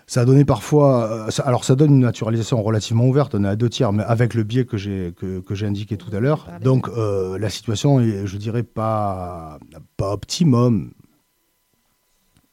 Ça 0.09 0.21
a 0.21 0.25
donné 0.25 0.45
parfois. 0.45 1.11
euh, 1.27 1.29
ça- 1.31 1.43
alors, 1.43 1.65
ça 1.65 1.75
donne 1.75 1.91
une 1.91 1.99
naturalisation 1.99 2.63
relativement 2.63 3.05
ouverte, 3.05 3.35
on 3.35 3.43
est 3.43 3.47
à 3.47 3.57
deux 3.57 3.69
tiers, 3.69 3.91
mais 3.91 4.03
avec 4.03 4.33
le 4.33 4.43
biais 4.43 4.65
que 4.65 4.77
j'ai 4.77 5.13
que, 5.17 5.41
que 5.41 5.53
j'ai 5.53 5.65
indiqué 5.67 5.97
tout 5.97 6.15
à 6.15 6.19
l'heure. 6.21 6.47
Donc, 6.61 6.87
euh, 6.87 7.37
la 7.37 7.49
situation 7.49 7.99
est, 7.99 8.25
je 8.25 8.37
dirais, 8.37 8.63
pas, 8.63 9.59
pas 9.97 10.13
optimum. 10.13 10.91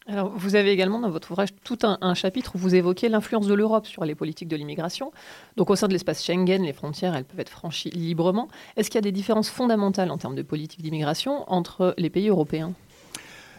Alors, 0.06 0.32
vous 0.36 0.54
avez 0.54 0.70
également 0.70 1.00
dans 1.00 1.08
votre 1.10 1.30
ouvrage 1.30 1.50
tout 1.64 1.78
un, 1.84 1.96
un 2.02 2.12
chapitre 2.14 2.56
où 2.56 2.58
vous 2.58 2.74
évoquez 2.74 3.08
l'influence 3.08 3.46
de 3.46 3.54
l'Europe 3.54 3.86
sur 3.86 4.04
les 4.04 4.14
politiques 4.14 4.48
de 4.48 4.56
l'immigration. 4.56 5.12
Donc, 5.56 5.70
au 5.70 5.76
sein 5.76 5.86
de 5.88 5.92
l'espace 5.94 6.22
Schengen, 6.22 6.62
les 6.62 6.74
frontières, 6.74 7.14
elles 7.14 7.24
peuvent 7.24 7.40
être 7.40 7.48
franchies 7.48 7.88
librement. 7.90 8.48
Est-ce 8.76 8.90
qu'il 8.90 8.96
y 8.96 8.98
a 8.98 9.02
des 9.02 9.12
différences 9.12 9.48
fondamentales 9.48 10.10
en 10.10 10.18
termes 10.18 10.34
de 10.34 10.42
politique 10.42 10.82
d'immigration 10.82 11.50
entre 11.50 11.94
les 11.96 12.10
pays 12.10 12.28
européens? 12.28 12.74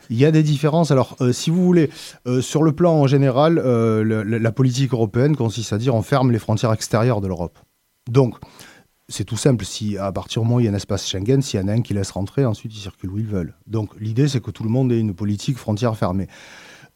Il 0.09 0.17
y 0.17 0.25
a 0.25 0.31
des 0.31 0.43
différences. 0.43 0.91
Alors, 0.91 1.15
euh, 1.21 1.31
si 1.31 1.49
vous 1.49 1.63
voulez, 1.63 1.89
euh, 2.27 2.41
sur 2.41 2.63
le 2.63 2.71
plan 2.71 2.93
en 2.93 3.07
général, 3.07 3.59
euh, 3.59 4.23
la 4.25 4.51
politique 4.51 4.93
européenne 4.93 5.35
consiste 5.35 5.73
à 5.73 5.77
dire 5.77 5.95
on 5.95 6.01
ferme 6.01 6.31
les 6.31 6.39
frontières 6.39 6.73
extérieures 6.73 7.21
de 7.21 7.27
l'Europe. 7.27 7.57
Donc, 8.09 8.35
c'est 9.07 9.23
tout 9.23 9.37
simple. 9.37 9.65
Si 9.65 9.97
à 9.97 10.11
partir 10.11 10.41
du 10.41 10.47
moment 10.47 10.57
où 10.57 10.59
il 10.59 10.65
y 10.65 10.69
a 10.69 10.71
un 10.71 10.75
espace 10.75 11.07
Schengen, 11.07 11.41
s'il 11.41 11.59
y 11.59 11.63
en 11.63 11.67
a 11.67 11.73
un 11.73 11.81
qui 11.81 11.93
laisse 11.93 12.11
rentrer, 12.11 12.45
ensuite 12.45 12.75
ils 12.75 12.79
circulent 12.79 13.11
où 13.11 13.19
ils 13.19 13.27
veulent. 13.27 13.53
Donc, 13.67 13.91
l'idée, 13.99 14.27
c'est 14.27 14.41
que 14.41 14.51
tout 14.51 14.63
le 14.63 14.69
monde 14.69 14.91
ait 14.91 14.99
une 14.99 15.13
politique 15.13 15.57
frontière 15.57 15.95
fermée. 15.95 16.27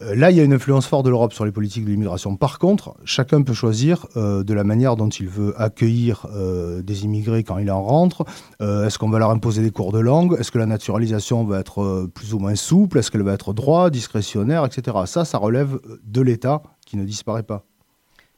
Euh, 0.01 0.15
Là, 0.15 0.31
il 0.31 0.37
y 0.37 0.39
a 0.39 0.43
une 0.43 0.53
influence 0.53 0.87
forte 0.87 1.05
de 1.05 1.09
l'Europe 1.09 1.33
sur 1.33 1.45
les 1.45 1.51
politiques 1.51 1.85
de 1.85 1.89
l'immigration. 1.89 2.35
Par 2.35 2.59
contre, 2.59 2.95
chacun 3.03 3.41
peut 3.41 3.53
choisir 3.53 4.07
euh, 4.15 4.43
de 4.43 4.53
la 4.53 4.63
manière 4.63 4.95
dont 4.95 5.09
il 5.09 5.27
veut 5.27 5.53
accueillir 5.59 6.25
euh, 6.33 6.81
des 6.81 7.03
immigrés 7.03 7.43
quand 7.43 7.57
il 7.57 7.69
en 7.71 7.83
rentre. 7.83 8.25
Est-ce 8.59 8.97
qu'on 8.97 9.09
va 9.09 9.19
leur 9.19 9.31
imposer 9.31 9.61
des 9.61 9.71
cours 9.71 9.91
de 9.91 9.99
langue? 9.99 10.35
Est-ce 10.39 10.51
que 10.51 10.57
la 10.57 10.65
naturalisation 10.65 11.43
va 11.43 11.59
être 11.59 12.07
plus 12.13 12.33
ou 12.33 12.39
moins 12.39 12.55
souple? 12.55 12.99
Est-ce 12.99 13.11
qu'elle 13.11 13.23
va 13.23 13.33
être 13.33 13.53
droit, 13.53 13.89
discrétionnaire, 13.89 14.65
etc. 14.65 14.97
Ça, 15.05 15.25
ça 15.25 15.37
relève 15.37 15.79
de 16.03 16.21
l'État 16.21 16.61
qui 16.85 16.97
ne 16.97 17.03
disparaît 17.03 17.43
pas. 17.43 17.65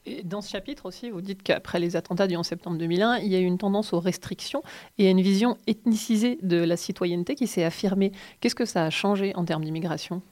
Et 0.06 0.24
dans 0.24 0.42
ce 0.42 0.50
chapitre 0.50 0.88
aussi, 0.88 1.12
vous 1.12 1.22
dites 1.22 1.44
qu'après 1.44 1.80
les 1.80 1.96
attentats 1.96 2.28
du 2.28 2.36
11 2.36 2.46
septembre 2.46 2.78
2001, 2.78 3.18
il 3.18 3.28
y 3.28 3.36
a 3.36 3.40
eu 3.40 3.44
une 3.44 3.60
tendance 3.60 3.94
aux 3.94 4.00
restrictions 4.00 4.64
et 4.98 5.08
à 5.08 5.12
une 5.12 5.22
vision 5.22 5.58
ethnicisée 5.68 6.40
de 6.42 6.58
la 6.58 6.76
citoyenneté 6.76 7.36
qui 7.36 7.46
s'est 7.46 7.64
affirmée. 7.64 8.12
Qu'est-ce 8.40 8.56
que 8.56 8.66
ça 8.66 8.84
a 8.84 8.90
changé 8.90 9.36
en 9.36 9.46
termes 9.46 9.64
d'immigration? 9.64 10.24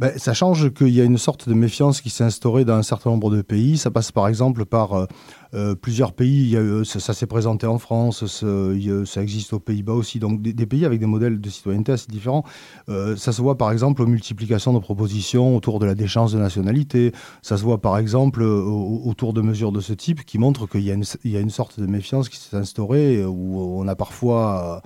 Ben, 0.00 0.10
ça 0.18 0.34
change 0.34 0.74
qu'il 0.74 0.88
y 0.88 1.00
a 1.00 1.04
une 1.04 1.18
sorte 1.18 1.48
de 1.48 1.54
méfiance 1.54 2.00
qui 2.00 2.10
s'est 2.10 2.24
instaurée 2.24 2.64
dans 2.64 2.74
un 2.74 2.82
certain 2.82 3.10
nombre 3.10 3.30
de 3.30 3.42
pays. 3.42 3.78
Ça 3.78 3.92
passe 3.92 4.10
par 4.10 4.26
exemple 4.26 4.64
par 4.64 4.92
euh, 4.94 5.06
euh, 5.54 5.76
plusieurs 5.76 6.12
pays. 6.12 6.40
Il 6.42 6.48
y 6.48 6.56
a, 6.56 6.60
euh, 6.60 6.82
ça 6.82 7.14
s'est 7.14 7.28
présenté 7.28 7.68
en 7.68 7.78
France, 7.78 8.26
ça, 8.26 9.22
existe 9.22 9.52
aux 9.52 9.60
Pays-Bas 9.60 9.92
aussi. 9.92 10.18
Donc 10.18 10.42
des, 10.42 10.66
pays 10.66 10.84
avec 10.84 10.98
des 10.98 11.06
modèles 11.06 11.40
de 11.40 11.48
citoyenneté 11.48 11.92
assez 11.92 12.08
différents. 12.08 12.42
Ça 12.88 13.30
se 13.32 13.40
voit 13.40 13.56
par 13.56 13.70
exemple 13.70 14.02
aux 14.02 14.06
multiplications 14.06 14.72
de 14.72 14.80
propositions 14.80 15.54
autour 15.56 15.78
de 15.78 15.86
la 15.86 15.94
déchéance 15.94 16.32
de 16.32 16.38
nationalité. 16.38 17.12
Ça 17.42 17.56
se 17.56 17.62
voit 17.62 17.80
par 17.80 17.96
exemple 17.96 18.42
au- 18.42 19.02
autour 19.04 19.32
de 19.32 19.42
mesures 19.42 19.70
de 19.70 19.80
ce 19.80 19.92
type 19.92 20.24
qui 20.24 20.38
montrent 20.38 20.66
qu'il 20.66 20.82
y, 20.82 20.90
a 20.90 20.94
une- 20.94 21.50
sorte 21.50 21.78
de 21.78 21.86
méfiance 21.86 22.28
qui 22.28 22.38
s'est 22.38 22.56
instaurée 22.56 23.24
où 23.24 23.60
on 23.80 23.86
a 23.86 23.94
parfois 23.94 24.82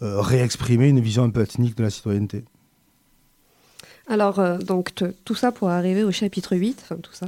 réexprimé 0.00 0.88
une 0.88 1.00
vision 1.00 1.22
un 1.22 1.30
peu 1.30 1.42
ethnique 1.42 1.76
de 1.76 1.84
la 1.84 1.90
citoyenneté. 1.90 2.44
Alors, 4.06 4.38
euh, 4.38 4.58
donc, 4.58 4.92
tout 5.24 5.34
ça 5.34 5.50
pour 5.50 5.70
arriver 5.70 6.04
au 6.04 6.10
chapitre 6.10 6.56
8, 6.56 6.78
enfin 6.82 6.96
tout 7.00 7.12
ça. 7.12 7.26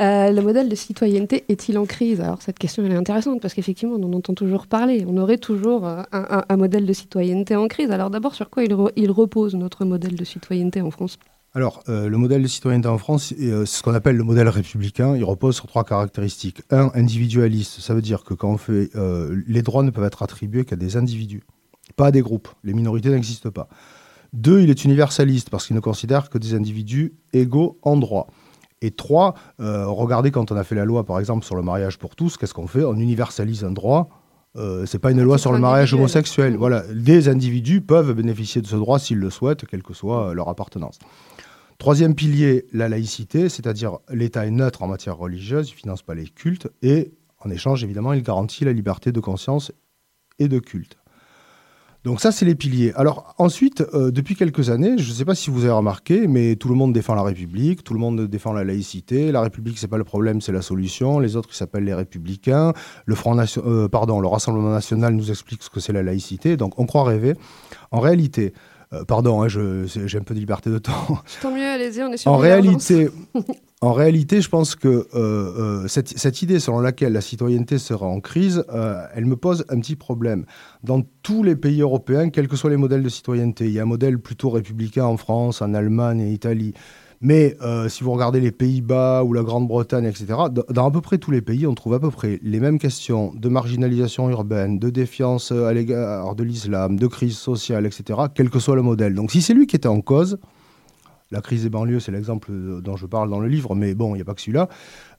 Euh, 0.00 0.32
le 0.32 0.42
modèle 0.42 0.68
de 0.68 0.74
citoyenneté 0.74 1.44
est-il 1.48 1.78
en 1.78 1.86
crise? 1.86 2.20
Alors, 2.20 2.42
cette 2.42 2.58
question, 2.58 2.84
elle 2.84 2.92
est 2.92 2.96
intéressante 2.96 3.40
parce 3.40 3.54
qu'effectivement, 3.54 3.94
on 3.94 4.02
en 4.02 4.12
entend 4.12 4.34
toujours 4.34 4.66
parler. 4.66 5.04
On 5.08 5.16
aurait 5.16 5.38
toujours 5.38 5.86
euh, 5.86 6.02
un, 6.12 6.56
modèle 6.56 6.86
de 6.86 6.92
citoyenneté 6.92 7.54
en 7.54 7.68
crise. 7.68 7.90
Alors, 7.92 8.10
d'abord, 8.10 8.34
sur 8.34 8.50
quoi 8.50 8.64
il, 8.64 8.76
il 8.96 9.10
repose, 9.12 9.54
notre 9.54 9.84
modèle 9.84 10.16
de 10.16 10.24
citoyenneté 10.24 10.80
en 10.80 10.90
France? 10.90 11.18
Alors, 11.54 11.82
le 11.86 12.16
modèle 12.16 12.42
de 12.42 12.46
citoyenneté 12.46 12.88
en 12.88 12.98
France, 12.98 13.32
c'est 13.36 13.66
ce 13.66 13.82
qu'on 13.82 13.94
appelle 13.94 14.16
le 14.16 14.22
modèle 14.22 14.48
républicain. 14.48 15.16
Il 15.16 15.24
repose 15.24 15.56
sur 15.56 15.66
trois 15.66 15.82
caractéristiques. 15.82 16.62
Un, 16.70 16.90
individualiste. 16.94 17.80
Ça 17.80 17.94
veut 17.94 18.02
dire 18.02 18.22
que 18.22 18.34
quand 18.34 18.50
on 18.50 18.58
fait. 18.58 18.90
les 19.46 19.62
droits 19.62 19.82
ne 19.82 19.90
peuvent 19.90 20.04
être 20.04 20.22
attribués 20.22 20.64
qu'à 20.64 20.76
des 20.76 20.96
individus, 20.96 21.42
pas 21.96 22.08
à 22.08 22.10
des 22.10 22.20
groupes. 22.20 22.48
Les 22.64 22.74
minorités 22.74 23.08
n'existent 23.08 23.50
pas. 23.50 23.68
Deux, 24.32 24.60
il 24.60 24.70
est 24.70 24.84
universaliste 24.84 25.50
parce 25.50 25.66
qu'il 25.66 25.76
ne 25.76 25.80
considère 25.80 26.30
que 26.30 26.38
des 26.38 26.54
individus 26.54 27.14
égaux 27.32 27.78
en 27.82 27.96
droit. 27.96 28.28
Et 28.80 28.90
trois, 28.90 29.34
euh, 29.60 29.86
regardez 29.86 30.30
quand 30.30 30.52
on 30.52 30.56
a 30.56 30.64
fait 30.64 30.74
la 30.74 30.84
loi, 30.84 31.04
par 31.04 31.18
exemple, 31.18 31.44
sur 31.44 31.56
le 31.56 31.62
mariage 31.62 31.98
pour 31.98 32.14
tous, 32.14 32.36
qu'est-ce 32.36 32.54
qu'on 32.54 32.66
fait? 32.66 32.84
On 32.84 32.94
universalise 32.94 33.64
un 33.64 33.72
droit. 33.72 34.08
Euh, 34.56 34.86
c'est 34.86 34.98
pas 34.98 35.10
une 35.10 35.22
loi 35.22 35.38
sur 35.38 35.52
le 35.52 35.58
mariage 35.58 35.94
homosexuel. 35.94 36.52
Mhm. 36.52 36.58
Voilà, 36.58 36.84
des 36.94 37.28
individus 37.28 37.80
peuvent 37.80 38.12
bénéficier 38.12 38.62
de 38.62 38.66
ce 38.66 38.76
droit 38.76 38.98
s'ils 38.98 39.18
le 39.18 39.30
souhaitent, 39.30 39.66
quelle 39.66 39.82
que 39.82 39.94
soit 39.94 40.34
leur 40.34 40.48
appartenance. 40.48 40.98
Troisième 41.78 42.14
pilier, 42.14 42.66
la 42.72 42.88
laïcité, 42.88 43.48
c'est-à-dire 43.48 43.98
l'État 44.10 44.46
est 44.46 44.50
neutre 44.50 44.82
en 44.82 44.88
matière 44.88 45.16
religieuse, 45.16 45.68
il 45.68 45.74
ne 45.74 45.78
finance 45.78 46.02
pas 46.02 46.14
les 46.14 46.26
cultes, 46.26 46.68
et 46.82 47.12
en 47.44 47.50
échange, 47.50 47.84
évidemment, 47.84 48.12
il 48.12 48.22
garantit 48.22 48.64
la 48.64 48.72
liberté 48.72 49.12
de 49.12 49.20
conscience 49.20 49.70
et 50.40 50.48
de 50.48 50.58
culte. 50.58 50.98
Donc 52.04 52.20
ça, 52.20 52.30
c'est 52.32 52.44
les 52.46 52.54
piliers. 52.54 52.92
Alors 52.94 53.34
ensuite, 53.38 53.84
euh, 53.92 54.10
depuis 54.10 54.34
quelques 54.36 54.70
années, 54.70 54.96
je 54.98 55.08
ne 55.10 55.14
sais 55.14 55.24
pas 55.24 55.34
si 55.34 55.50
vous 55.50 55.64
avez 55.64 55.72
remarqué, 55.72 56.26
mais 56.28 56.56
tout 56.56 56.68
le 56.68 56.74
monde 56.74 56.92
défend 56.92 57.14
la 57.14 57.22
République, 57.22 57.82
tout 57.84 57.92
le 57.92 58.00
monde 58.00 58.20
défend 58.26 58.52
la 58.52 58.64
laïcité. 58.64 59.32
La 59.32 59.40
République, 59.42 59.78
c'est 59.78 59.88
pas 59.88 59.98
le 59.98 60.04
problème, 60.04 60.40
c'est 60.40 60.52
la 60.52 60.62
solution. 60.62 61.18
Les 61.18 61.36
autres, 61.36 61.48
qui 61.50 61.56
s'appellent 61.56 61.84
les 61.84 61.94
Républicains. 61.94 62.72
Le 63.04 63.14
Front 63.14 63.34
Nation- 63.34 63.62
euh, 63.66 63.88
pardon, 63.88 64.20
le 64.20 64.28
Rassemblement 64.28 64.70
National 64.70 65.12
nous 65.14 65.30
explique 65.30 65.62
ce 65.62 65.70
que 65.70 65.80
c'est 65.80 65.92
la 65.92 66.02
laïcité. 66.02 66.56
Donc 66.56 66.78
on 66.78 66.86
croit 66.86 67.04
rêver. 67.04 67.34
En 67.90 68.00
réalité, 68.00 68.54
euh, 68.92 69.04
pardon, 69.04 69.42
hein, 69.42 69.48
j'ai 69.48 70.18
un 70.18 70.22
peu 70.22 70.34
de 70.34 70.40
liberté 70.40 70.70
de 70.70 70.78
temps. 70.78 71.18
Tant 71.42 71.50
mieux, 71.54 71.66
allez-y, 71.66 72.02
on 72.02 72.12
est 72.12 72.16
sur 72.16 72.30
En 72.32 72.36
réalité, 72.36 73.08
en 73.80 73.92
réalité, 73.92 74.40
je 74.40 74.48
pense 74.48 74.74
que 74.74 74.88
euh, 74.88 75.04
euh, 75.14 75.88
cette, 75.88 76.42
idée 76.42 76.58
selon 76.58 76.80
laquelle 76.80 77.12
la 77.12 77.20
citoyenneté 77.20 77.78
sera 77.78 78.06
en 78.06 78.18
crise, 78.18 78.64
euh, 78.74 79.04
elle 79.14 79.24
me 79.24 79.36
pose 79.36 79.64
un 79.68 79.78
petit 79.78 79.94
problème. 79.94 80.46
Dans 80.82 81.02
tous 81.22 81.44
les 81.44 81.54
pays 81.54 81.80
européens, 81.80 82.30
quels 82.30 82.48
que 82.48 82.56
soient 82.56 82.70
les 82.70 82.76
modèles 82.76 83.04
de 83.04 83.08
citoyenneté, 83.08 83.66
il 83.66 83.72
y 83.72 83.78
a 83.78 83.82
un 83.82 83.86
modèle 83.86 84.18
plutôt 84.18 84.50
républicain 84.50 85.04
en 85.04 85.16
France, 85.16 85.62
en 85.62 85.74
Allemagne 85.74 86.20
et 86.20 86.32
Italie. 86.32 86.74
Mais 87.20 87.56
si 87.88 88.04
vous 88.04 88.12
regardez 88.12 88.38
les 88.38 88.52
Pays-Bas 88.52 89.24
ou 89.24 89.32
la 89.32 89.42
Grande-Bretagne, 89.42 90.04
etc., 90.04 90.26
dans 90.70 90.86
à 90.86 90.90
peu 90.92 91.00
près 91.00 91.18
tous 91.18 91.32
les 91.32 91.42
pays, 91.42 91.66
on 91.66 91.74
trouve 91.74 91.94
à 91.94 91.98
peu 91.98 92.12
près 92.12 92.38
les 92.44 92.60
mêmes 92.60 92.78
questions 92.78 93.32
de 93.34 93.48
marginalisation 93.48 94.30
urbaine, 94.30 94.78
de 94.78 94.88
défiance 94.88 95.50
à 95.50 95.72
l'égard 95.72 96.36
de 96.36 96.44
l'islam, 96.44 96.96
de 96.96 97.06
crise 97.08 97.36
sociale, 97.36 97.86
etc., 97.86 98.20
quel 98.32 98.50
que 98.50 98.60
soit 98.60 98.76
le 98.76 98.82
modèle. 98.82 99.14
Donc 99.14 99.32
si 99.32 99.42
c'est 99.42 99.52
lui 99.52 99.66
qui 99.66 99.74
était 99.74 99.88
en 99.88 100.00
cause, 100.00 100.38
la 101.30 101.40
crise 101.40 101.62
des 101.64 101.70
banlieues, 101.70 102.00
c'est 102.00 102.12
l'exemple 102.12 102.50
dont 102.82 102.96
je 102.96 103.06
parle 103.06 103.28
dans 103.30 103.40
le 103.40 103.48
livre, 103.48 103.74
mais 103.74 103.94
bon, 103.94 104.14
il 104.14 104.18
n'y 104.18 104.22
a 104.22 104.24
pas 104.24 104.34
que 104.34 104.40
celui-là. 104.40 104.68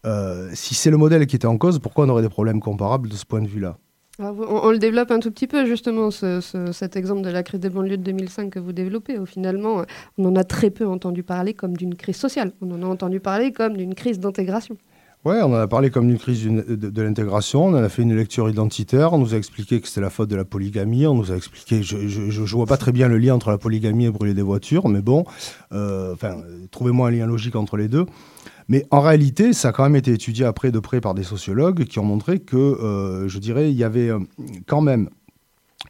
Euh, 0.05 0.49
si 0.53 0.73
c'est 0.75 0.89
le 0.89 0.97
modèle 0.97 1.25
qui 1.27 1.35
était 1.35 1.45
en 1.47 1.57
cause, 1.57 1.79
pourquoi 1.79 2.05
on 2.05 2.09
aurait 2.09 2.21
des 2.23 2.29
problèmes 2.29 2.59
comparables 2.61 3.09
de 3.09 3.15
ce 3.15 3.25
point 3.25 3.41
de 3.41 3.47
vue-là? 3.47 3.77
Vous- 4.17 4.43
on, 4.43 4.71
le 4.71 4.79
développe 4.79 5.11
un 5.11 5.19
tout 5.19 5.31
petit 5.31 5.47
peu, 5.47 5.65
justement, 5.65 6.11
ce- 6.11 6.41
ce- 6.41 6.73
cet 6.73 6.97
exemple 6.97 7.21
de 7.21 7.29
la 7.29 7.41
crise 7.41 7.61
des 7.61 7.69
banlieues 7.69 7.95
de 7.95 8.03
2005 8.03 8.49
que 8.49 8.59
vous 8.59 8.73
développez. 8.73 9.17
Au 9.17 9.25
finalement, 9.25 9.83
on 10.17 10.25
en 10.25 10.35
a 10.35 10.43
très 10.43 10.71
peu 10.71 10.85
entendu 10.85 11.23
parler 11.23 11.53
comme 11.53 11.77
d'une 11.77 11.95
crise 11.95 12.17
sociale. 12.17 12.51
On 12.61 12.69
en 12.71 12.83
a 12.83 12.85
entendu 12.85 13.21
parler 13.21 13.53
comme 13.53 13.77
d'une 13.77 13.95
crise 13.95 14.19
d'intégration. 14.19 14.75
Ouais, 15.25 15.41
on 15.41 15.53
en 15.53 15.55
a 15.55 15.67
parlé 15.67 15.89
comme 15.89 16.07
d'une 16.07 16.17
crise 16.17 16.45
de, 16.45 17.01
l'intégration, 17.01 17.65
on 17.65 17.73
en 17.73 17.83
a 17.83 17.89
fait 17.89 18.03
une 18.03 18.15
lecture 18.15 18.49
identitaire, 18.49 19.11
on 19.11 19.17
nous 19.17 19.33
a 19.33 19.37
expliqué 19.37 19.81
que 19.81 19.87
c'était 19.89 19.99
la 19.99 20.09
faute 20.09 20.29
de 20.29 20.37
la 20.37 20.45
polygamie, 20.45 21.07
on 21.07 21.15
nous 21.15 21.33
a 21.33 21.35
expliqué, 21.35 21.83
je 21.83 22.29
je 22.29 22.55
vois 22.55 22.65
pas 22.65 22.77
très 22.77 22.93
bien 22.93 23.09
le 23.09 23.17
lien 23.17 23.35
entre 23.35 23.49
la 23.49 23.57
polygamie 23.57 24.05
et 24.05 24.11
brûler 24.11 24.33
des 24.33 24.41
voitures, 24.41 24.87
mais 24.87 25.01
bon, 25.01 25.25
euh, 25.73 26.13
enfin, 26.13 26.37
trouvez-moi 26.71 27.09
un 27.09 27.11
lien 27.11 27.25
logique 27.25 27.57
entre 27.57 27.75
les 27.75 27.89
deux. 27.89 28.05
Mais 28.69 28.85
en 28.91 29.01
réalité, 29.01 29.51
ça 29.51 29.69
a 29.69 29.71
quand 29.73 29.83
même 29.83 29.97
été 29.97 30.13
étudié 30.13 30.45
après 30.45 30.71
de 30.71 30.79
près 30.79 31.01
par 31.01 31.15
des 31.15 31.23
sociologues 31.23 31.83
qui 31.83 31.99
ont 31.99 32.05
montré 32.05 32.39
que, 32.39 32.55
euh, 32.55 33.27
je 33.27 33.39
dirais, 33.39 33.71
il 33.71 33.75
y 33.75 33.83
avait 33.83 34.09
euh, 34.09 34.19
quand 34.67 34.81
même 34.81 35.09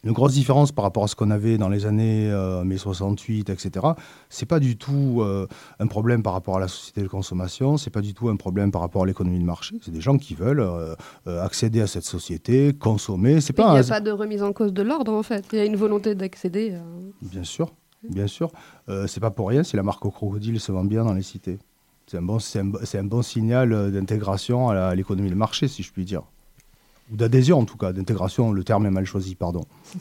une 0.04 0.12
grosse 0.12 0.32
différence 0.34 0.72
par 0.72 0.84
rapport 0.84 1.04
à 1.04 1.08
ce 1.08 1.14
qu'on 1.14 1.30
avait 1.30 1.58
dans 1.58 1.68
les 1.68 1.84
années 1.86 2.30
euh, 2.30 2.64
mai 2.64 2.78
68, 2.78 3.50
etc. 3.50 3.86
C'est 4.28 4.46
pas 4.46 4.58
du 4.60 4.76
tout 4.76 5.18
euh, 5.20 5.46
un 5.78 5.86
problème 5.86 6.22
par 6.22 6.32
rapport 6.32 6.56
à 6.56 6.60
la 6.60 6.68
société 6.68 7.02
de 7.02 7.08
consommation, 7.08 7.76
c'est 7.76 7.90
pas 7.90 8.00
du 8.00 8.14
tout 8.14 8.28
un 8.28 8.36
problème 8.36 8.70
par 8.70 8.80
rapport 8.80 9.02
à 9.02 9.06
l'économie 9.06 9.38
de 9.38 9.44
marché. 9.44 9.76
C'est 9.82 9.90
des 9.90 10.00
gens 10.00 10.16
qui 10.16 10.34
veulent 10.34 10.60
euh, 10.60 10.94
euh, 11.26 11.42
accéder 11.44 11.80
à 11.82 11.86
cette 11.86 12.04
société, 12.04 12.72
consommer. 12.72 13.40
C'est 13.40 13.52
pas 13.52 13.68
il 13.68 13.72
n'y 13.72 13.78
un 13.78 13.82
a 13.82 13.88
pas 13.88 14.00
de 14.00 14.10
remise 14.10 14.42
en 14.42 14.52
cause 14.52 14.72
de 14.72 14.82
l'ordre, 14.82 15.12
en 15.12 15.22
fait. 15.22 15.44
Il 15.52 15.58
y 15.58 15.62
a 15.62 15.64
une 15.64 15.76
volonté 15.76 16.14
d'accéder. 16.14 16.74
à- 16.74 16.82
Bien 17.22 17.44
sûr, 17.44 17.70
bien 18.08 18.26
sûr. 18.26 18.50
C'est 19.06 19.20
pas 19.20 19.30
pour 19.30 19.48
rien 19.48 19.62
si 19.62 19.76
la 19.76 19.82
marque 19.82 20.04
au 20.06 20.10
crocodile 20.10 20.58
se 20.60 20.72
vend 20.72 20.84
bien 20.84 21.04
dans 21.04 21.12
les 21.14 21.22
cités. 21.22 21.58
C'est 22.06 22.16
un 22.18 22.22
bon, 22.22 22.38
un, 22.56 22.98
un 22.98 23.04
bon 23.04 23.22
signal 23.22 23.92
d'intégration 23.92 24.70
à 24.70 24.94
l'économie 24.94 25.30
de 25.30 25.34
marché, 25.36 25.68
si 25.68 25.82
je 25.82 25.92
puis 25.92 26.04
dire. 26.04 26.22
Ou 27.10 27.16
d'adhésion, 27.16 27.58
en 27.58 27.64
tout 27.64 27.76
cas. 27.76 27.92
D'intégration, 27.92 28.52
le 28.52 28.64
terme 28.64 28.86
est 28.86 28.90
mal 28.90 29.04
choisi, 29.04 29.34
pardon. 29.34 29.64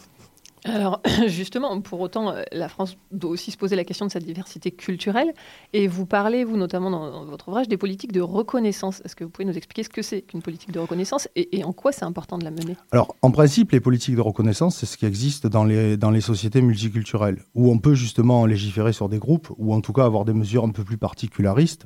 Alors, 0.65 1.01
justement, 1.27 1.79
pour 1.81 1.99
autant, 2.01 2.31
euh, 2.31 2.43
la 2.51 2.67
France 2.67 2.97
doit 3.11 3.31
aussi 3.31 3.51
se 3.51 3.57
poser 3.57 3.75
la 3.75 3.83
question 3.83 4.05
de 4.05 4.11
sa 4.11 4.19
diversité 4.19 4.71
culturelle. 4.71 5.33
Et 5.73 5.87
vous 5.87 6.05
parlez, 6.05 6.43
vous, 6.43 6.57
notamment 6.57 6.89
dans, 6.89 7.11
dans 7.11 7.25
votre 7.25 7.47
ouvrage, 7.47 7.67
des 7.67 7.77
politiques 7.77 8.11
de 8.11 8.21
reconnaissance. 8.21 9.01
Est-ce 9.05 9.15
que 9.15 9.23
vous 9.23 9.29
pouvez 9.29 9.45
nous 9.45 9.57
expliquer 9.57 9.83
ce 9.83 9.89
que 9.89 10.01
c'est 10.01 10.21
qu'une 10.21 10.41
politique 10.41 10.71
de 10.71 10.79
reconnaissance 10.79 11.27
et, 11.35 11.57
et 11.57 11.63
en 11.63 11.73
quoi 11.73 11.91
c'est 11.91 12.05
important 12.05 12.37
de 12.37 12.43
la 12.43 12.51
mener? 12.51 12.75
Alors, 12.91 13.15
en 13.21 13.31
principe, 13.31 13.71
les 13.71 13.79
politiques 13.79 14.15
de 14.15 14.21
reconnaissance, 14.21 14.77
c'est 14.77 14.85
ce 14.85 14.97
qui 14.97 15.05
existe 15.05 15.47
dans 15.47 15.63
les, 15.63 15.97
dans 15.97 16.11
les 16.11 16.21
sociétés 16.21 16.61
multiculturelles, 16.61 17.41
où 17.55 17.71
on 17.71 17.79
peut 17.79 17.95
justement 17.95 18.45
légiférer 18.45 18.93
sur 18.93 19.09
des 19.09 19.19
groupes, 19.19 19.49
ou 19.57 19.73
en 19.73 19.81
tout 19.81 19.93
cas 19.93 20.05
avoir 20.05 20.25
des 20.25 20.33
mesures 20.33 20.65
un 20.65 20.71
peu 20.71 20.83
plus 20.83 20.97
particularistes. 20.97 21.85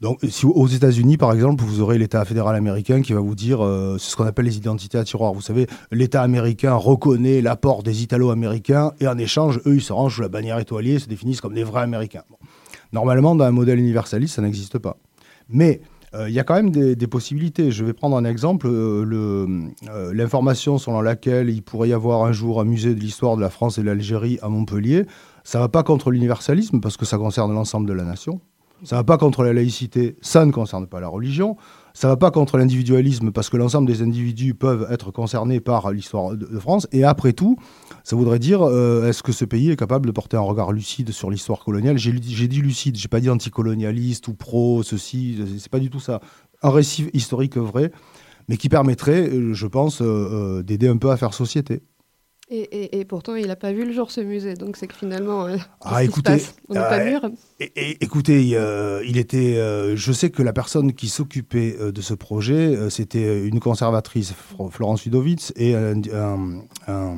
Donc, 0.00 0.20
aux 0.44 0.66
États-Unis, 0.66 1.18
par 1.18 1.32
exemple, 1.32 1.62
vous 1.62 1.80
aurez 1.82 1.98
l'État 1.98 2.24
fédéral 2.24 2.56
américain 2.56 3.02
qui 3.02 3.12
va 3.12 3.20
vous 3.20 3.34
dire, 3.34 3.62
euh, 3.62 3.98
c'est 3.98 4.10
ce 4.10 4.16
qu'on 4.16 4.24
appelle 4.24 4.46
les 4.46 4.56
identités 4.56 4.96
à 4.96 5.04
tiroir. 5.04 5.34
Vous 5.34 5.42
savez, 5.42 5.66
l'État 5.92 6.22
américain 6.22 6.74
reconnaît 6.74 7.42
l'apport 7.42 7.82
des 7.82 8.02
Italo-américains 8.02 8.92
et 9.00 9.06
en 9.06 9.18
échange, 9.18 9.60
eux, 9.66 9.74
ils 9.74 9.82
se 9.82 9.92
rangent 9.92 10.16
sous 10.16 10.22
la 10.22 10.28
bannière 10.28 10.58
étoilée, 10.58 10.98
se 10.98 11.06
définissent 11.06 11.42
comme 11.42 11.52
des 11.52 11.64
vrais 11.64 11.82
Américains. 11.82 12.22
Normalement, 12.94 13.34
dans 13.34 13.44
un 13.44 13.50
modèle 13.50 13.78
universaliste, 13.78 14.36
ça 14.36 14.42
n'existe 14.42 14.78
pas. 14.78 14.96
Mais 15.50 15.82
euh, 16.14 16.30
il 16.30 16.34
y 16.34 16.40
a 16.40 16.44
quand 16.44 16.54
même 16.54 16.70
des, 16.70 17.06
possibilités. 17.06 17.70
Je 17.70 17.84
vais 17.84 17.92
prendre 17.92 18.16
un 18.16 18.24
exemple. 18.24 18.68
le, 18.68 19.46
euh, 19.90 20.14
L'information 20.14 20.78
selon 20.78 21.02
laquelle 21.02 21.50
il 21.50 21.62
pourrait 21.62 21.90
y 21.90 21.92
avoir 21.92 22.24
un 22.24 22.32
jour 22.32 22.58
un 22.62 22.64
musée 22.64 22.94
de 22.94 23.00
l'histoire 23.00 23.36
de 23.36 23.42
la 23.42 23.50
France 23.50 23.76
et 23.76 23.82
de 23.82 23.86
l'Algérie 23.86 24.38
à 24.40 24.48
Montpellier, 24.48 25.04
ça 25.44 25.58
ne 25.58 25.64
va 25.64 25.68
pas 25.68 25.82
contre 25.82 26.10
l'universalisme 26.10 26.80
parce 26.80 26.96
que 26.96 27.04
ça 27.04 27.18
concerne 27.18 27.52
l'ensemble 27.52 27.86
de 27.86 27.92
la 27.92 28.04
nation. 28.04 28.40
Ça 28.82 28.96
ne 28.96 29.00
va 29.00 29.04
pas 29.04 29.18
contre 29.18 29.42
la 29.42 29.52
laïcité, 29.52 30.16
ça 30.22 30.46
ne 30.46 30.52
concerne 30.52 30.86
pas 30.86 31.00
la 31.00 31.08
religion. 31.08 31.56
Ça 31.92 32.06
ne 32.06 32.12
va 32.12 32.16
pas 32.16 32.30
contre 32.30 32.56
l'individualisme 32.56 33.32
parce 33.32 33.50
que 33.50 33.56
l'ensemble 33.56 33.86
des 33.86 34.00
individus 34.02 34.54
peuvent 34.54 34.86
être 34.90 35.10
concernés 35.10 35.60
par 35.60 35.90
l'histoire 35.90 36.36
de, 36.36 36.58
France. 36.58 36.86
Et 36.92 37.04
après 37.04 37.32
tout, 37.32 37.56
ça 38.04 38.16
voudrait 38.16 38.38
dire 38.38 38.62
euh, 38.62 39.08
est-ce 39.08 39.22
que 39.22 39.32
ce 39.32 39.44
pays 39.44 39.70
est 39.70 39.76
capable 39.76 40.06
de 40.06 40.12
porter 40.12 40.36
un 40.36 40.42
regard 40.42 40.72
lucide 40.72 41.10
sur 41.10 41.30
l'histoire 41.30 41.64
coloniale? 41.64 41.98
J'ai 41.98 42.12
dit 42.12 42.62
lucide, 42.62 42.96
j'ai 42.96 43.08
pas 43.08 43.20
dit 43.20 43.28
anticolonialiste 43.28 44.28
ou 44.28 44.34
pro, 44.34 44.82
ceci, 44.82 45.38
c'est 45.58 45.70
pas 45.70 45.80
du 45.80 45.90
tout 45.90 46.00
ça. 46.00 46.20
Un 46.62 46.70
récit 46.70 47.10
historique 47.12 47.56
vrai, 47.56 47.90
mais 48.48 48.56
qui 48.56 48.68
permettrait, 48.68 49.28
euh, 49.28 49.52
je 49.52 49.66
pense, 49.66 50.00
euh, 50.00 50.62
d'aider 50.62 50.88
un 50.88 50.96
peu 50.96 51.10
à 51.10 51.16
faire 51.16 51.34
société. 51.34 51.82
Et, 52.52 52.58
et- 52.62 52.98
et 52.98 53.04
pourtant, 53.04 53.36
il 53.36 53.46
n'a 53.46 53.54
pas 53.54 53.72
vu 53.72 53.84
le 53.84 53.92
jour, 53.92 54.10
ce 54.10 54.20
musée. 54.20 54.54
Donc, 54.54 54.76
c'est 54.76 54.88
que 54.88 54.94
finalement, 54.96 55.46
euh, 55.46 55.56
Ah, 55.82 56.04
se 56.04 56.20
passe 56.20 56.54
On 56.68 56.74
n'est 56.74 56.80
pas 56.80 56.98
euh, 57.00 57.10
mûr. 57.10 57.30
Et, 57.60 57.72
et- 57.76 58.04
écoutez, 58.04 58.50
euh, 58.54 59.04
il 59.06 59.18
était. 59.18 59.56
euh, 59.56 59.94
je 59.94 60.12
sais 60.12 60.30
que 60.30 60.42
la 60.42 60.52
personne 60.52 60.92
qui 60.92 61.08
s'occupait 61.08 61.76
euh, 61.78 61.92
de 61.92 62.00
ce 62.00 62.12
projet, 62.12 62.74
euh, 62.76 62.90
c'était 62.90 63.46
une 63.46 63.60
conservatrice, 63.60 64.34
Florence 64.70 65.04
Ludowitz, 65.04 65.52
et 65.54 65.76
un, 65.76 66.00
un- 66.12 66.62
un 66.88 67.16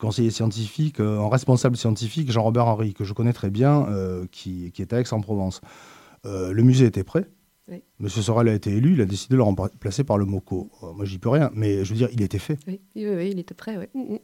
conseiller 0.00 0.30
scientifique, 0.30 0.98
euh, 0.98 1.20
un 1.20 1.28
responsable 1.30 1.76
scientifique, 1.76 2.32
Jean-Robert 2.32 2.66
Henry, 2.66 2.94
que 2.94 3.04
je 3.04 3.12
connais 3.12 3.32
très 3.32 3.50
bien, 3.50 3.86
euh, 3.90 4.26
qui, 4.32 4.72
qui 4.72 4.82
est 4.82 4.92
à 4.92 5.00
Aix-en-Provence. 5.00 5.60
Euh, 6.26 6.52
le 6.52 6.62
musée 6.64 6.86
était 6.86 7.04
prêt. 7.04 7.26
Oui. 7.68 7.82
Monsieur 7.98 8.20
Sorel 8.22 8.48
a 8.48 8.54
été 8.54 8.70
élu, 8.70 8.92
il 8.94 9.00
a 9.00 9.06
décidé 9.06 9.32
de 9.32 9.36
le 9.38 9.42
remplacer 9.42 10.04
par 10.04 10.18
le 10.18 10.26
MOCO. 10.26 10.70
Euh, 10.82 10.92
moi, 10.92 11.04
j'y 11.06 11.18
peux 11.18 11.30
rien, 11.30 11.50
mais 11.54 11.84
je 11.84 11.90
veux 11.92 11.96
dire, 11.96 12.08
il 12.12 12.20
était 12.22 12.38
fait. 12.38 12.58
Oui, 12.66 12.80
oui, 12.96 13.06
oui, 13.08 13.30
il 13.32 13.38
était 13.38 13.54
prêt. 13.54 13.76
ouais. 13.78 13.88
Mm, 13.94 14.14
mm. 14.14 14.18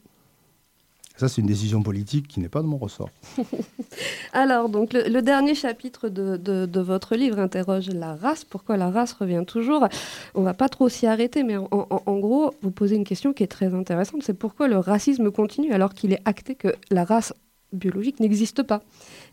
Ça, 1.17 1.29
c'est 1.29 1.41
une 1.43 1.47
décision 1.47 1.83
politique 1.83 2.29
qui 2.29 2.41
n'est 2.41 2.49
pas 2.49 2.63
de 2.63 2.67
mon 2.67 2.79
ressort. 2.79 3.11
Alors, 4.33 4.69
donc, 4.69 4.93
le, 4.95 5.03
le 5.09 5.21
dernier 5.23 5.55
chapitre 5.55 6.09
de, 6.09 6.37
de- 6.39 6.65
de 6.67 6.81
votre 6.81 7.15
livre 7.15 7.39
interroge 7.39 7.89
la 7.91 8.15
race. 8.15 8.45
Pourquoi 8.45 8.77
la 8.79 8.91
race 8.91 9.13
revient 9.13 9.45
toujours? 9.47 9.87
On 10.35 10.43
va 10.43 10.55
pas 10.55 10.69
trop 10.71 10.89
s'y 10.89 11.07
arrêter, 11.07 11.43
mais 11.43 11.57
en, 11.57 11.69
en- 11.73 12.03
en 12.07 12.19
gros, 12.19 12.55
vous 12.63 12.71
posez 12.71 12.97
une 12.97 13.05
question 13.05 13.33
qui 13.35 13.43
est 13.43 13.49
très 13.49 13.75
intéressante. 13.75 14.23
C'est 14.23 14.33
pourquoi 14.39 14.67
le 14.69 14.79
racisme 14.79 15.31
continue 15.31 15.73
alors 15.73 15.93
qu'il 15.95 16.13
est 16.13 16.23
acté 16.25 16.55
que 16.55 16.69
la 16.91 17.05
race 17.05 17.35
biologique 17.73 18.21
n'existe 18.21 18.63
pas. 18.63 18.83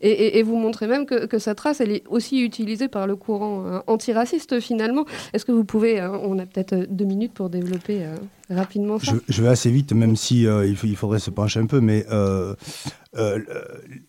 Et, 0.02 0.44
vous 0.44 0.58
montrez 0.58 0.88
même 0.88 1.06
que, 1.06 1.40
cette 1.40 1.60
race, 1.60 1.82
elle 1.82 1.92
est 1.92 2.04
aussi 2.08 2.42
utilisée 2.42 2.88
par 2.88 3.08
le 3.08 3.16
courant 3.16 3.66
euh, 3.66 3.80
antiraciste 3.88 4.60
finalement. 4.60 5.06
Est-ce 5.34 5.46
que 5.46 5.52
vous 5.52 5.64
pouvez, 5.64 6.00
euh, 6.00 6.12
on 6.12 6.38
a 6.40 6.46
peut-être 6.46 6.74
euh, 6.74 6.86
deux 6.88 7.06
minutes 7.06 7.34
pour 7.34 7.50
développer 7.50 8.06
rapidement 8.50 9.00
ça 9.00 9.14
Je, 9.28 9.42
vais 9.42 9.50
assez 9.50 9.72
vite, 9.72 9.92
même 9.94 10.16
si 10.16 10.44
il, 10.44 10.96
faudrait 10.96 11.20
se 11.20 11.32
pencher 11.32 11.60
un 11.60 11.66
peu, 11.66 11.80
mais 11.80 12.06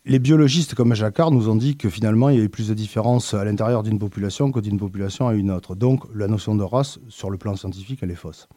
les 0.05 0.19
biologistes 0.19 0.75
comme 0.75 0.95
Jacquard 0.95 1.31
nous 1.31 1.49
ont 1.49 1.57
dit 1.57 1.77
que 1.77 1.89
finalement 1.89 2.29
il 2.29 2.37
y 2.37 2.39
avait 2.39 2.49
plus 2.49 2.69
de 2.69 2.75
différences 2.75 3.35
à 3.35 3.45
l'intérieur 3.45 3.83
d'une 3.83 3.99
population 3.99 4.53
que 4.53 4.61
d'une 4.61 4.79
population 4.79 5.29
à 5.29 5.35
une 5.35 5.51
autre. 5.51 5.75
Donc 5.75 6.05
la 6.15 6.29
notion 6.29 6.55
de 6.55 6.63
race, 6.63 6.99
sur 7.09 7.31
le 7.31 7.39
plan 7.39 7.57
scientifique, 7.57 8.01
elle 8.03 8.11
est 8.11 8.17
fausse. 8.17 8.49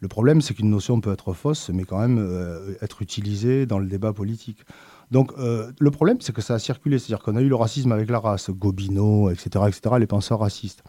Le 0.00 0.08
problème, 0.08 0.42
c'est 0.42 0.52
qu'une 0.52 0.68
notion 0.68 1.00
peut 1.00 1.12
être 1.12 1.32
fausse, 1.32 1.70
mais 1.72 1.84
quand 1.84 1.98
même 1.98 2.18
être 2.82 3.00
utilisée 3.00 3.64
dans 3.64 3.78
le 3.78 3.86
débat 3.86 4.12
politique. 4.12 4.58
Donc 5.10 5.32
euh, 5.38 5.70
le 5.78 5.90
problème, 5.90 6.18
c'est 6.20 6.34
que 6.34 6.42
ça 6.42 6.54
a 6.54 6.58
circulé, 6.58 6.98
c'est-à-dire 6.98 7.24
qu'on 7.24 7.36
a 7.36 7.40
eu 7.40 7.48
le 7.48 7.54
racisme 7.54 7.92
avec 7.92 8.10
la 8.10 8.18
race, 8.18 8.50
Gobineau, 8.50 9.30
etc., 9.30 9.64
etc., 9.68 9.96
les 9.98 10.06
penseurs 10.06 10.40
racistes. 10.40 10.82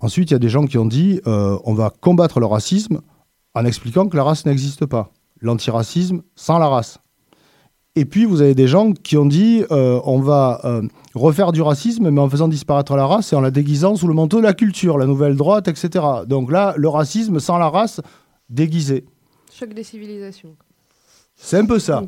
Ensuite, 0.00 0.30
il 0.30 0.34
y 0.34 0.36
a 0.36 0.38
des 0.38 0.48
gens 0.48 0.66
qui 0.66 0.78
ont 0.78 0.86
dit 0.86 1.20
euh, 1.26 1.58
on 1.64 1.74
va 1.74 1.90
combattre 1.90 2.38
le 2.38 2.46
racisme 2.46 3.00
en 3.54 3.64
expliquant 3.64 4.08
que 4.08 4.16
la 4.16 4.24
race 4.24 4.44
n'existe 4.44 4.84
pas. 4.84 5.10
L'antiracisme 5.40 6.22
sans 6.34 6.58
la 6.58 6.68
race. 6.68 6.98
Et 7.94 8.04
puis, 8.04 8.26
vous 8.26 8.42
avez 8.42 8.54
des 8.54 8.68
gens 8.68 8.92
qui 8.92 9.16
ont 9.16 9.24
dit 9.24 9.64
euh, 9.70 10.00
on 10.04 10.20
va 10.20 10.60
euh, 10.64 10.82
refaire 11.14 11.52
du 11.52 11.62
racisme, 11.62 12.10
mais 12.10 12.20
en 12.20 12.28
faisant 12.28 12.48
disparaître 12.48 12.94
la 12.94 13.06
race 13.06 13.32
et 13.32 13.36
en 13.36 13.40
la 13.40 13.50
déguisant 13.50 13.96
sous 13.96 14.06
le 14.06 14.12
manteau 14.12 14.38
de 14.38 14.42
la 14.42 14.52
culture, 14.52 14.98
la 14.98 15.06
nouvelle 15.06 15.34
droite, 15.34 15.66
etc. 15.66 16.04
Donc 16.26 16.52
là, 16.52 16.74
le 16.76 16.88
racisme 16.88 17.40
sans 17.40 17.56
la 17.56 17.70
race 17.70 18.02
déguisé. 18.50 19.06
Choc 19.50 19.72
des 19.72 19.82
civilisations. 19.82 20.54
C'est 21.36 21.58
un 21.58 21.64
peu 21.64 21.78
ça. 21.78 22.02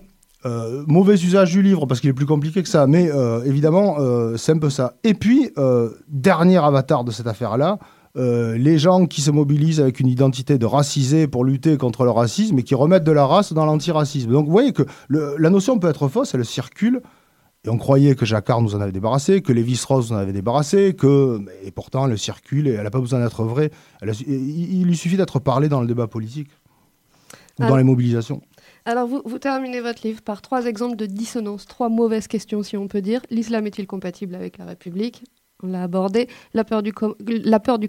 Euh, 0.47 0.85
mauvais 0.87 1.15
usage 1.15 1.51
du 1.51 1.63
livre 1.63 1.87
parce 1.87 2.01
qu'il 2.01 2.11
est 2.11 2.15
plus 2.15 2.27
compliqué 2.27 2.63
que 2.63 2.69
ça, 2.69 2.87
mais 2.87 3.11
euh, 3.11 3.43
évidemment, 3.45 3.97
euh, 3.99 4.37
c'est 4.37 4.53
un 4.53 4.59
peu 4.59 4.71
ça. 4.71 4.95
Et 5.03 5.15
puis, 5.15 5.51
dernier 6.09 6.59
avatar 6.59 7.03
de 7.05 7.11
cette 7.11 7.27
affaire-là, 7.27 7.79
les 8.15 8.79
gens 8.79 9.07
qui 9.07 9.21
se 9.21 9.31
mobilisent 9.31 9.81
avec 9.81 10.01
une 10.01 10.09
identité 10.09 10.59
de 10.59 10.67
racisé 10.67 11.29
pour 11.29 11.45
lutter 11.45 11.77
contre 11.77 12.05
le 12.05 12.11
racisme 12.11 12.59
et 12.59 12.63
qui 12.65 12.75
remettent 12.75 13.05
de 13.05 13.13
la 13.13 13.25
race 13.27 13.53
dans 13.53 13.65
l'antiracisme. 13.65 14.31
Donc 14.33 14.47
vous 14.47 14.51
voyez 14.53 14.73
que 14.73 14.83
le- 15.09 15.37
la 15.39 15.51
notion 15.51 15.79
peut 15.79 15.89
être 15.89 16.09
fausse, 16.09 16.35
elle 16.35 16.45
circule. 16.45 17.01
Et 17.65 17.69
on 17.71 17.77
croyait 17.77 18.15
que 18.17 18.25
Jacquard 18.25 18.61
nous 18.63 18.75
en 18.75 18.81
avait 18.81 18.93
débarrassé, 18.93 19.41
que 19.43 19.53
Lévi-Strauss 19.53 20.11
nous 20.11 20.17
en 20.17 20.21
avait 20.21 20.33
débarrassé, 20.33 20.95
que 20.95 21.41
et 21.65 21.71
pourtant 21.73 22.09
elle 22.09 22.17
circule 22.19 22.67
et 22.69 22.73
elle 22.73 22.85
n'a 22.85 22.91
pas 22.91 23.01
besoin 23.01 23.21
d'être 23.21 23.45
vraie. 23.45 23.71
A 24.03 24.07
il, 24.07 24.81
il 24.81 24.85
lui 24.87 24.97
suffit 24.97 25.17
d'être 25.17 25.39
parlé 25.41 25.69
dans 25.69 25.81
le 25.81 25.87
débat 25.87 26.07
politique 26.07 26.49
ou 27.59 27.65
Ah. 27.65 27.69
dans 27.69 27.77
les 27.77 27.85
mobilisations. 27.85 28.41
Alors, 28.89 29.07
vous, 29.07 29.39
terminez 29.39 29.83
votre 29.83 30.07
livre 30.07 30.23
par 30.23 30.41
trois 30.41 30.65
exemples 30.65 30.97
de 30.97 31.05
dissonance, 31.05 31.67
trois 31.67 31.91
mauvaises 31.91 32.27
questions, 32.27 32.63
si 32.63 32.75
on 32.79 32.89
peut 32.89 33.03
dire. 33.03 33.21
L'islam 33.29 33.67
est-il 33.67 33.87
compatible 33.87 34.35
avec 34.35 34.57
la 34.57 34.65
République? 34.65 35.25
On 35.63 35.67
l'a 35.67 35.83
abordé. 35.83 36.27
La 36.55 36.65
peur, 36.65 36.83
du 36.83 36.95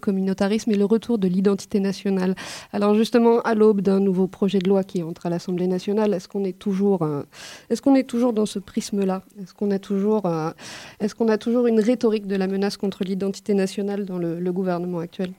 communautarisme 0.01 0.71
et 0.71 0.75
le 0.75 0.83
retour 0.83 1.17
de 1.17 1.29
l'identité 1.29 1.79
nationale. 1.79 2.35
Alors, 2.73 2.95
justement, 2.95 3.39
à 3.43 3.55
l'aube 3.55 3.79
d'un 3.79 4.01
nouveau 4.01 4.27
projet 4.27 4.59
de 4.59 4.67
loi 4.67 4.83
qui 4.83 5.01
entre 5.01 5.27
à 5.27 5.29
l'Assemblée 5.29 5.67
nationale, 5.67 6.13
est-ce 6.13 6.27
qu'on 6.27 6.43
est 6.43 6.59
toujours, 6.59 7.03
euh, 7.03 7.23
est-ce 7.69 7.81
qu'on 7.81 7.95
est 7.95 8.03
toujours 8.03 8.33
dans 8.33 8.45
ce 8.45 8.59
prisme-là? 8.59 9.23
Est-ce 9.41 9.53
qu'on 9.53 9.71
a 9.71 9.79
toujours, 9.79 10.25
euh, 10.25 10.51
est-ce 10.99 11.15
qu'on 11.15 11.29
a 11.29 11.37
toujours 11.37 11.67
une 11.67 11.79
rhétorique 11.79 12.27
de 12.27 12.35
la 12.35 12.47
menace 12.47 12.75
contre 12.75 13.05
l'identité 13.05 13.53
nationale 13.53 14.03
dans 14.03 14.17
le 14.17 14.51
gouvernement 14.51 14.99
actuel? 14.99 15.31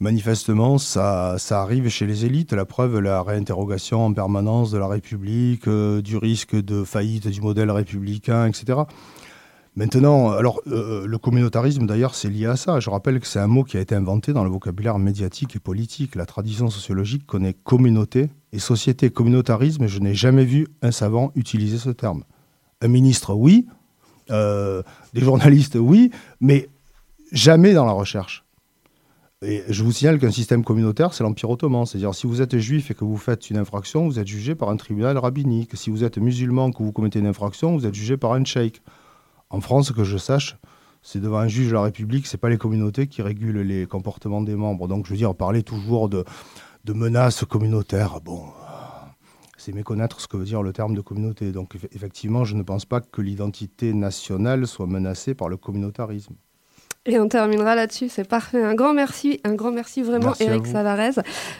Manifestement, 0.00 0.78
ça, 0.78 1.36
arrive 1.50 1.88
chez 1.88 2.06
les 2.06 2.24
élites. 2.24 2.52
La 2.52 2.64
preuve, 2.64 3.00
la 3.00 3.20
réinterrogation 3.22 4.06
en 4.06 4.12
permanence 4.12 4.70
de 4.70 4.78
la 4.78 4.86
République, 4.86 5.66
euh, 5.66 6.00
du 6.00 6.16
risque 6.16 6.54
de 6.54 6.84
faillite 6.84 7.26
du 7.26 7.40
modèle 7.40 7.72
républicain, 7.72 8.46
etc. 8.46 8.82
Maintenant, 9.74 10.30
alors, 10.30 10.60
euh, 10.68 11.04
le 11.04 11.18
communautarisme, 11.18 11.84
d'ailleurs, 11.86 12.14
c'est 12.14 12.28
lié 12.28 12.46
à 12.46 12.54
ça. 12.54 12.78
Je 12.78 12.90
rappelle 12.90 13.18
que 13.18 13.26
c'est 13.26 13.40
un 13.40 13.48
mot 13.48 13.64
qui 13.64 13.76
a 13.76 13.80
été 13.80 13.96
inventé 13.96 14.32
dans 14.32 14.44
le 14.44 14.50
vocabulaire 14.50 15.00
médiatique 15.00 15.56
et 15.56 15.58
politique. 15.58 16.14
La 16.14 16.26
tradition 16.26 16.70
sociologique 16.70 17.26
connaît 17.26 17.54
communauté 17.54 18.30
et 18.52 18.60
société. 18.60 19.10
Communautarisme, 19.10 19.88
je 19.88 19.98
n'ai 19.98 20.14
jamais 20.14 20.44
vu 20.44 20.68
un 20.80 20.92
savant 20.92 21.32
utiliser 21.34 21.78
ce 21.78 21.90
terme. 21.90 22.22
Un 22.82 22.88
ministre, 22.88 23.34
oui. 23.34 23.66
Euh, 24.30 24.82
des 25.12 25.22
journalistes, 25.22 25.76
oui. 25.76 26.12
Mais 26.40 26.68
jamais 27.32 27.72
dans 27.72 27.84
la 27.84 27.92
recherche. 27.92 28.44
Et 29.40 29.62
je 29.68 29.84
vous 29.84 29.92
signale 29.92 30.18
qu'un 30.18 30.32
système 30.32 30.64
communautaire, 30.64 31.14
c'est 31.14 31.22
l'Empire 31.22 31.48
ottoman. 31.50 31.86
C'est-à-dire, 31.86 32.12
si 32.12 32.26
vous 32.26 32.42
êtes 32.42 32.58
juif 32.58 32.90
et 32.90 32.94
que 32.94 33.04
vous 33.04 33.16
faites 33.16 33.50
une 33.50 33.56
infraction, 33.56 34.04
vous 34.06 34.18
êtes 34.18 34.26
jugé 34.26 34.56
par 34.56 34.68
un 34.68 34.76
tribunal 34.76 35.16
rabbinique. 35.16 35.76
Si 35.76 35.90
vous 35.90 36.02
êtes 36.02 36.18
musulman, 36.18 36.72
que 36.72 36.82
vous 36.82 36.90
commettez 36.90 37.20
une 37.20 37.26
infraction, 37.26 37.76
vous 37.76 37.86
êtes 37.86 37.94
jugé 37.94 38.16
par 38.16 38.32
un 38.32 38.44
cheikh. 38.44 38.82
En 39.50 39.60
France, 39.60 39.92
que 39.92 40.02
je 40.02 40.18
sache, 40.18 40.56
c'est 41.02 41.20
devant 41.20 41.38
un 41.38 41.46
juge 41.46 41.68
de 41.68 41.74
la 41.74 41.82
République, 41.82 42.26
c'est 42.26 42.36
pas 42.36 42.48
les 42.48 42.58
communautés 42.58 43.06
qui 43.06 43.22
régulent 43.22 43.60
les 43.60 43.86
comportements 43.86 44.42
des 44.42 44.56
membres. 44.56 44.88
Donc, 44.88 45.06
je 45.06 45.12
veux 45.12 45.16
dire, 45.16 45.34
parler 45.36 45.62
toujours 45.62 46.08
de, 46.08 46.24
menaces 46.88 47.44
communautaires, 47.44 48.20
bon, 48.20 48.42
c'est 49.56 49.72
méconnaître 49.72 50.20
ce 50.20 50.26
que 50.26 50.36
veut 50.36 50.44
dire 50.44 50.62
le 50.62 50.72
terme 50.72 50.94
de 50.94 51.00
communauté. 51.00 51.52
Donc, 51.52 51.76
eff- 51.76 51.88
effectivement, 51.92 52.44
je 52.44 52.56
ne 52.56 52.62
pense 52.62 52.86
pas 52.86 53.00
que 53.00 53.22
l'identité 53.22 53.92
nationale 53.94 54.66
soit 54.66 54.86
menacée 54.86 55.34
par 55.34 55.48
le 55.48 55.56
communautarisme. 55.56 56.34
Et 57.08 57.18
on 57.18 57.26
terminera 57.26 57.74
là-dessus, 57.74 58.08
c'est 58.10 58.28
parfait. 58.28 58.62
Un 58.62 58.74
grand 58.74 58.92
merci, 58.92 59.40
un 59.44 59.54
grand 59.54 59.72
merci 59.72 60.02
vraiment, 60.02 60.26
Merci 60.26 60.44
Eric. 60.44 60.66
Savarez. 60.66 61.12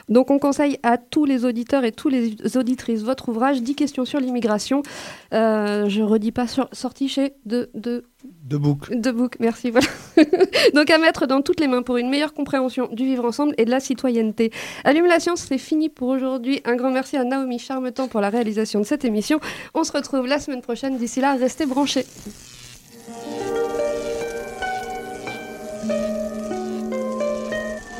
Donc 0.08 0.30
on 0.30 0.38
conseille 0.38 0.78
à 0.82 0.98
tous 0.98 1.24
les 1.24 1.46
auditeurs 1.46 1.84
et 1.84 1.92
tous 1.92 2.08
les 2.10 2.56
auditrices 2.56 3.02
votre 3.02 3.30
ouvrage 3.30 3.62
10 3.62 3.74
questions 3.74 4.04
sur 4.04 4.20
l'immigration. 4.20 4.82
Euh, 5.32 5.88
je 5.88 6.02
redis 6.02 6.32
pas 6.32 6.46
sur, 6.46 6.68
sorti 6.72 7.08
chez 7.08 7.32
de, 7.46 7.70
de, 7.72 8.04
de 8.44 8.56
Book, 9.10 9.36
merci. 9.40 9.70
Voilà. 9.70 9.86
Donc 10.74 10.90
à 10.90 10.98
mettre 10.98 11.26
dans 11.26 11.40
toutes 11.40 11.60
les 11.60 11.68
mains 11.68 11.82
pour 11.82 11.96
une 11.96 12.10
meilleure 12.10 12.34
compréhension 12.34 12.88
du 12.92 13.04
vivre 13.04 13.24
ensemble 13.24 13.54
et 13.56 13.64
de 13.64 13.70
la 13.70 13.80
citoyenneté. 13.80 14.50
Allume 14.84 15.06
la 15.06 15.20
science, 15.20 15.46
c'est 15.48 15.58
fini 15.58 15.88
pour 15.88 16.08
aujourd'hui. 16.08 16.60
Un 16.64 16.76
grand 16.76 16.90
merci 16.90 17.16
à 17.16 17.24
Naomi 17.24 17.58
Charmetan 17.58 18.08
pour 18.08 18.20
la 18.20 18.28
réalisation 18.28 18.80
de 18.80 18.84
cette 18.84 19.04
émission. 19.04 19.40
On 19.74 19.84
se 19.84 19.92
retrouve 19.92 20.26
la 20.26 20.40
semaine 20.40 20.62
prochaine. 20.62 20.98
D'ici 20.98 21.20
là, 21.20 21.34
restez 21.34 21.66
branchés. 21.66 22.04